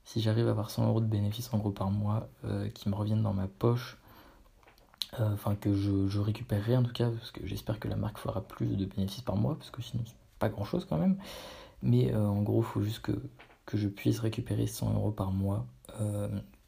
si 0.06 0.20
j'arrive 0.20 0.46
à 0.46 0.52
avoir 0.52 0.70
100 0.70 0.86
euros 0.86 1.00
de 1.00 1.06
bénéfices 1.06 1.52
en 1.52 1.58
gros 1.58 1.72
par 1.72 1.90
mois 1.90 2.28
euh, 2.44 2.70
qui 2.70 2.88
me 2.88 2.94
reviennent 2.94 3.24
dans 3.24 3.34
ma 3.34 3.48
poche, 3.48 3.98
euh, 5.18 5.34
enfin 5.34 5.56
que 5.56 5.74
je, 5.74 6.06
je 6.06 6.20
récupérerai 6.20 6.76
en 6.76 6.84
tout 6.84 6.92
cas, 6.92 7.10
parce 7.10 7.32
que 7.32 7.44
j'espère 7.44 7.80
que 7.80 7.88
la 7.88 7.96
marque 7.96 8.18
fera 8.18 8.40
plus 8.40 8.76
de 8.76 8.86
bénéfices 8.86 9.22
par 9.22 9.36
mois, 9.36 9.56
parce 9.56 9.70
que 9.70 9.82
sinon 9.82 10.04
c'est 10.06 10.14
pas 10.38 10.48
grand 10.48 10.64
chose 10.64 10.86
quand 10.88 10.96
même. 10.96 11.18
Mais 11.82 12.14
euh, 12.14 12.24
en 12.24 12.42
gros, 12.42 12.60
il 12.60 12.64
faut 12.64 12.82
juste 12.82 13.00
que, 13.00 13.20
que 13.66 13.76
je 13.76 13.88
puisse 13.88 14.20
récupérer 14.20 14.68
100 14.68 14.94
euros 14.94 15.10
par 15.10 15.32
mois 15.32 15.66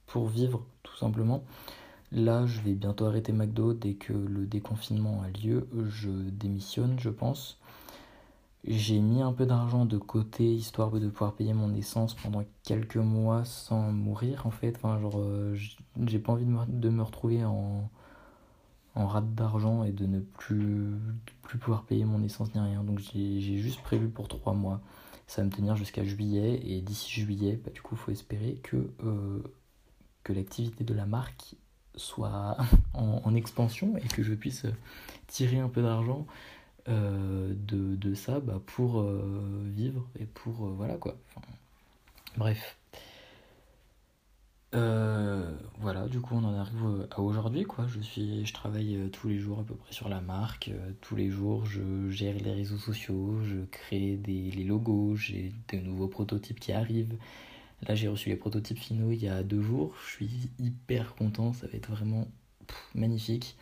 pour 0.06 0.26
vivre 0.26 0.64
tout 0.82 0.96
simplement. 0.96 1.44
Là, 2.10 2.46
je 2.46 2.60
vais 2.62 2.72
bientôt 2.72 3.04
arrêter 3.04 3.32
McDo 3.32 3.74
dès 3.74 3.94
que 3.94 4.14
le 4.14 4.46
déconfinement 4.46 5.22
a 5.22 5.28
lieu. 5.28 5.68
Je 5.88 6.08
démissionne, 6.08 6.98
je 6.98 7.10
pense. 7.10 7.58
J'ai 8.64 8.98
mis 8.98 9.22
un 9.22 9.32
peu 9.32 9.46
d'argent 9.46 9.84
de 9.84 9.98
côté 9.98 10.44
histoire 10.44 10.90
de 10.90 11.08
pouvoir 11.08 11.34
payer 11.34 11.54
mon 11.54 11.72
essence 11.74 12.14
pendant 12.14 12.44
quelques 12.64 12.96
mois 12.96 13.44
sans 13.44 13.92
mourir 13.92 14.46
en 14.46 14.50
fait. 14.50 14.74
Enfin, 14.76 15.00
genre, 15.00 15.18
euh, 15.20 15.56
j'ai 16.06 16.18
pas 16.18 16.32
envie 16.32 16.44
de 16.44 16.90
me, 16.90 17.02
retrouver 17.02 17.44
en, 17.44 17.88
en 18.94 19.06
rate 19.06 19.34
d'argent 19.34 19.84
et 19.84 19.92
de 19.92 20.06
ne 20.06 20.20
plus, 20.20 20.96
plus 21.42 21.58
pouvoir 21.58 21.84
payer 21.84 22.04
mon 22.04 22.22
essence 22.22 22.52
ni 22.54 22.60
rien. 22.60 22.82
Donc 22.82 22.98
j'ai 22.98 23.58
juste 23.58 23.80
prévu 23.82 24.08
pour 24.08 24.28
3 24.28 24.54
mois. 24.54 24.80
Ça 25.28 25.42
va 25.42 25.46
me 25.46 25.52
tenir 25.52 25.76
jusqu'à 25.76 26.04
juillet 26.04 26.60
et 26.64 26.80
d'ici 26.80 27.10
juillet, 27.20 27.60
bah, 27.62 27.70
du 27.72 27.82
coup, 27.82 27.94
il 27.94 27.98
faut 27.98 28.10
espérer 28.10 28.54
que, 28.62 28.90
euh, 29.04 29.42
que 30.24 30.32
l'activité 30.32 30.84
de 30.84 30.94
la 30.94 31.06
marque 31.06 31.54
soit 31.94 32.56
en, 32.94 33.34
expansion 33.34 33.96
et 33.98 34.08
que 34.08 34.22
je 34.22 34.34
puisse 34.34 34.66
tirer 35.26 35.58
un 35.58 35.68
peu 35.68 35.82
d'argent 35.82 36.26
euh, 36.88 37.52
de, 37.54 37.96
de, 37.96 38.14
ça 38.14 38.40
bah, 38.40 38.62
pour 38.64 39.00
euh, 39.00 39.62
vivre 39.66 40.08
et 40.18 40.24
pour 40.24 40.66
euh, 40.66 40.72
voilà 40.74 40.94
quoi. 40.94 41.16
bref. 42.36 42.78
voilà, 45.80 46.08
du 46.08 46.20
coup 46.20 46.34
on 46.34 46.44
en 46.44 46.54
arrive 46.54 47.06
à 47.10 47.20
aujourd'hui 47.20 47.64
quoi. 47.64 47.86
Je 47.86 48.00
suis, 48.00 48.46
je 48.46 48.52
travaille 48.54 49.10
tous 49.12 49.28
les 49.28 49.38
jours 49.38 49.60
à 49.60 49.64
peu 49.64 49.74
près 49.74 49.92
sur 49.92 50.08
la 50.08 50.20
marque. 50.20 50.70
tous 51.00 51.14
les 51.14 51.30
jours 51.30 51.66
je 51.66 52.08
gère 52.10 52.34
les 52.34 52.52
réseaux 52.52 52.78
sociaux, 52.78 53.38
je 53.44 53.64
crée 53.70 54.16
des, 54.16 54.50
les 54.50 54.64
logos, 54.64 55.16
j'ai 55.16 55.52
de 55.72 55.78
nouveaux 55.78 56.08
prototypes 56.08 56.60
qui 56.60 56.72
arrivent. 56.72 57.16
Là 57.86 57.94
j'ai 57.94 58.08
reçu 58.08 58.30
les 58.30 58.36
prototypes 58.36 58.78
finaux 58.78 59.10
il 59.12 59.22
y 59.22 59.28
a 59.28 59.42
deux 59.42 59.62
jours. 59.62 59.94
Je 60.06 60.10
suis 60.10 60.50
hyper 60.58 61.14
content, 61.14 61.52
ça 61.52 61.66
va 61.66 61.74
être 61.74 61.90
vraiment 61.90 62.26
magnifique. 62.94 63.56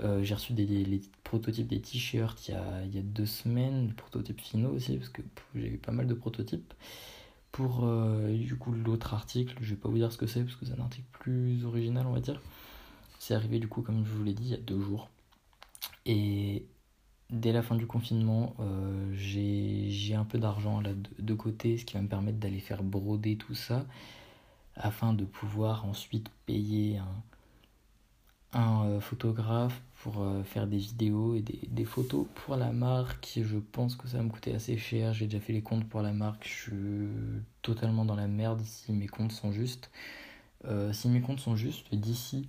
Euh, 0.00 0.22
j'ai 0.22 0.34
reçu 0.34 0.52
des, 0.52 0.64
les 0.66 1.00
prototypes 1.24 1.66
des 1.66 1.80
t-shirts 1.80 2.48
il, 2.48 2.56
il, 2.86 2.94
y 2.94 2.98
a 2.98 3.02
deux 3.02 3.26
semaines, 3.26 3.92
prototypes 3.94 4.40
finaux 4.40 4.70
aussi, 4.70 4.96
parce 4.96 5.08
que 5.08 5.22
j'ai 5.54 5.68
eu 5.68 5.78
pas 5.78 5.92
mal 5.92 6.06
de 6.06 6.14
prototypes. 6.14 6.72
Pour 7.50 7.84
euh, 7.84 8.36
du 8.36 8.56
coup 8.56 8.72
l'autre 8.72 9.14
article, 9.14 9.56
je 9.60 9.70
vais 9.70 9.80
pas 9.80 9.88
vous 9.88 9.96
dire 9.96 10.12
ce 10.12 10.18
que 10.18 10.26
c'est, 10.26 10.42
parce 10.44 10.56
que 10.56 10.66
c'est 10.66 10.78
un 10.78 10.82
article 10.82 11.06
plus 11.12 11.64
original, 11.64 12.06
on 12.06 12.12
va 12.12 12.20
dire. 12.20 12.40
C'est 13.18 13.34
arrivé 13.34 13.58
du 13.58 13.68
coup, 13.68 13.82
comme 13.82 14.04
je 14.04 14.10
vous 14.10 14.24
l'ai 14.24 14.34
dit, 14.34 14.44
il 14.44 14.50
y 14.50 14.54
a 14.54 14.58
deux 14.58 14.80
jours. 14.80 15.08
Et 16.06 16.64
dès 17.30 17.52
la 17.52 17.62
fin 17.62 17.74
du 17.74 17.86
confinement, 17.86 18.54
euh, 18.60 19.10
j'ai 19.14 20.14
un 20.14 20.24
peu 20.24 20.38
d'argent 20.38 20.80
là 20.80 20.92
de, 20.92 21.22
de, 21.22 21.34
côté, 21.34 21.76
ce 21.78 21.84
qui 21.84 21.94
va 21.94 22.02
me 22.02 22.08
permettre 22.08 22.38
d'aller 22.38 22.60
faire 22.60 22.82
broder 22.82 23.36
tout 23.36 23.54
ça, 23.54 23.84
afin 24.76 25.12
de 25.12 25.24
pouvoir 25.24 25.84
ensuite 25.86 26.28
payer 26.46 26.98
un 26.98 27.22
un 28.52 28.86
euh, 28.86 29.00
photographe 29.00 29.80
pour 30.02 30.22
euh, 30.22 30.42
faire 30.42 30.66
des 30.66 30.78
vidéos 30.78 31.34
et 31.34 31.42
des, 31.42 31.84
photos 31.84 32.26
pour 32.34 32.56
la 32.56 32.72
marque. 32.72 33.38
Je 33.42 33.58
pense 33.58 33.96
que 33.96 34.08
ça 34.08 34.18
va 34.18 34.22
me 34.22 34.30
coûter 34.30 34.54
assez 34.54 34.78
cher. 34.78 35.12
J'ai 35.12 35.26
déjà 35.26 35.40
fait 35.40 35.52
les 35.52 35.62
comptes 35.62 35.88
pour 35.88 36.02
la 36.02 36.12
marque. 36.12 36.46
Je 36.46 36.52
suis 36.52 37.42
totalement 37.62 38.04
dans 38.04 38.14
la 38.16 38.28
merde 38.28 38.60
si 38.64 38.92
mes 38.92 39.08
comptes 39.08 39.32
sont 39.32 39.52
justes. 39.52 39.90
Euh, 40.64 40.92
si 40.92 41.08
mes 41.08 41.20
comptes 41.20 41.40
sont 41.40 41.56
justes, 41.56 41.94
d'ici 41.94 42.48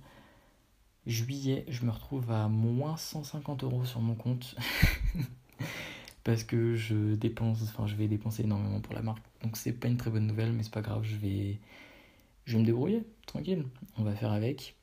juillet, 1.06 1.64
je 1.68 1.84
me 1.84 1.90
retrouve 1.90 2.30
à 2.30 2.48
moins 2.48 2.96
150 2.96 3.64
euros 3.64 3.84
sur 3.84 4.00
mon 4.00 4.14
compte. 4.14 4.54
Parce 6.24 6.44
que 6.44 6.76
je 6.76 7.14
dépense, 7.14 7.62
enfin 7.62 7.86
je 7.86 7.96
vais 7.96 8.06
dépenser 8.06 8.42
énormément 8.44 8.80
pour 8.80 8.94
la 8.94 9.02
marque. 9.02 9.22
Donc 9.42 9.56
c'est 9.56 9.72
pas 9.72 9.88
une 9.88 9.96
très 9.96 10.10
bonne 10.10 10.26
nouvelle, 10.26 10.52
mais 10.52 10.62
c'est 10.62 10.72
pas 10.72 10.82
grave, 10.82 11.02
je 11.02 11.16
vais, 11.16 11.58
je 12.44 12.52
vais 12.54 12.58
me 12.60 12.66
débrouiller, 12.66 13.02
tranquille. 13.26 13.64
On 13.96 14.04
va 14.04 14.14
faire 14.14 14.32
avec. 14.32 14.76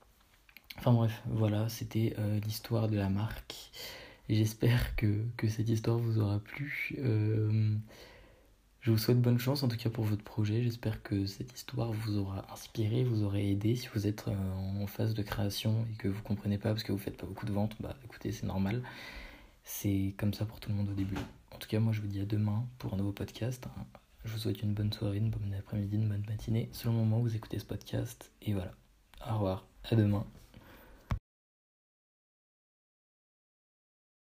Enfin 0.77 0.93
bref, 0.93 1.23
voilà, 1.25 1.67
c'était 1.69 2.15
euh, 2.19 2.39
l'histoire 2.41 2.87
de 2.87 2.97
la 2.97 3.09
marque. 3.09 3.71
J'espère 4.29 4.95
que, 4.95 5.23
cette 5.47 5.69
histoire 5.69 5.97
vous 5.97 6.19
aura 6.19 6.39
plu. 6.39 6.95
Euh, 6.99 7.75
je 8.81 8.91
vous 8.91 8.97
souhaite 8.97 9.21
bonne 9.21 9.39
chance 9.39 9.63
en 9.63 9.67
tout 9.67 9.77
cas 9.77 9.89
pour 9.89 10.03
votre 10.03 10.23
projet. 10.23 10.61
J'espère 10.63 11.01
que 11.01 11.25
cette 11.25 11.53
histoire 11.53 11.91
vous 11.91 12.17
aura 12.17 12.45
inspiré, 12.51 13.03
vous 13.03 13.23
aura 13.23 13.39
aidé. 13.39 13.75
Si 13.75 13.87
vous 13.93 14.05
êtes 14.05 14.27
euh, 14.27 14.81
en 14.81 14.87
phase 14.87 15.13
de 15.13 15.23
création 15.23 15.85
et 15.91 15.95
que 15.97 16.07
vous 16.07 16.21
comprenez 16.21 16.57
pas 16.57 16.69
parce 16.69 16.83
que 16.83 16.91
vous 16.91 16.97
faites 16.97 17.17
pas 17.17 17.25
beaucoup 17.25 17.45
de 17.45 17.53
ventes, 17.53 17.75
bah 17.79 17.95
écoutez, 18.05 18.31
c'est 18.31 18.45
normal. 18.45 18.83
C'est 19.63 20.13
comme 20.17 20.33
ça 20.33 20.45
pour 20.45 20.59
tout 20.59 20.69
le 20.69 20.75
monde 20.75 20.89
au 20.89 20.93
début. 20.93 21.17
En 21.51 21.57
tout 21.57 21.67
cas, 21.67 21.79
moi 21.79 21.91
je 21.91 22.01
vous 22.01 22.07
dis 22.07 22.21
à 22.21 22.25
demain 22.25 22.65
pour 22.77 22.93
un 22.93 22.97
nouveau 22.97 23.13
podcast. 23.13 23.65
Je 24.25 24.31
vous 24.31 24.39
souhaite 24.39 24.61
une 24.61 24.73
bonne 24.73 24.93
soirée, 24.93 25.17
une 25.17 25.31
bonne 25.31 25.53
après-midi, 25.57 25.95
une 25.95 26.07
bonne 26.07 26.25
matinée 26.29 26.69
selon 26.71 26.93
le 26.93 26.99
moment 26.99 27.19
où 27.19 27.23
vous 27.23 27.35
écoutez 27.35 27.59
ce 27.59 27.65
podcast. 27.65 28.31
Et 28.41 28.53
voilà. 28.53 28.71
Au 29.27 29.33
revoir, 29.33 29.65
à 29.89 29.95
demain. 29.95 30.25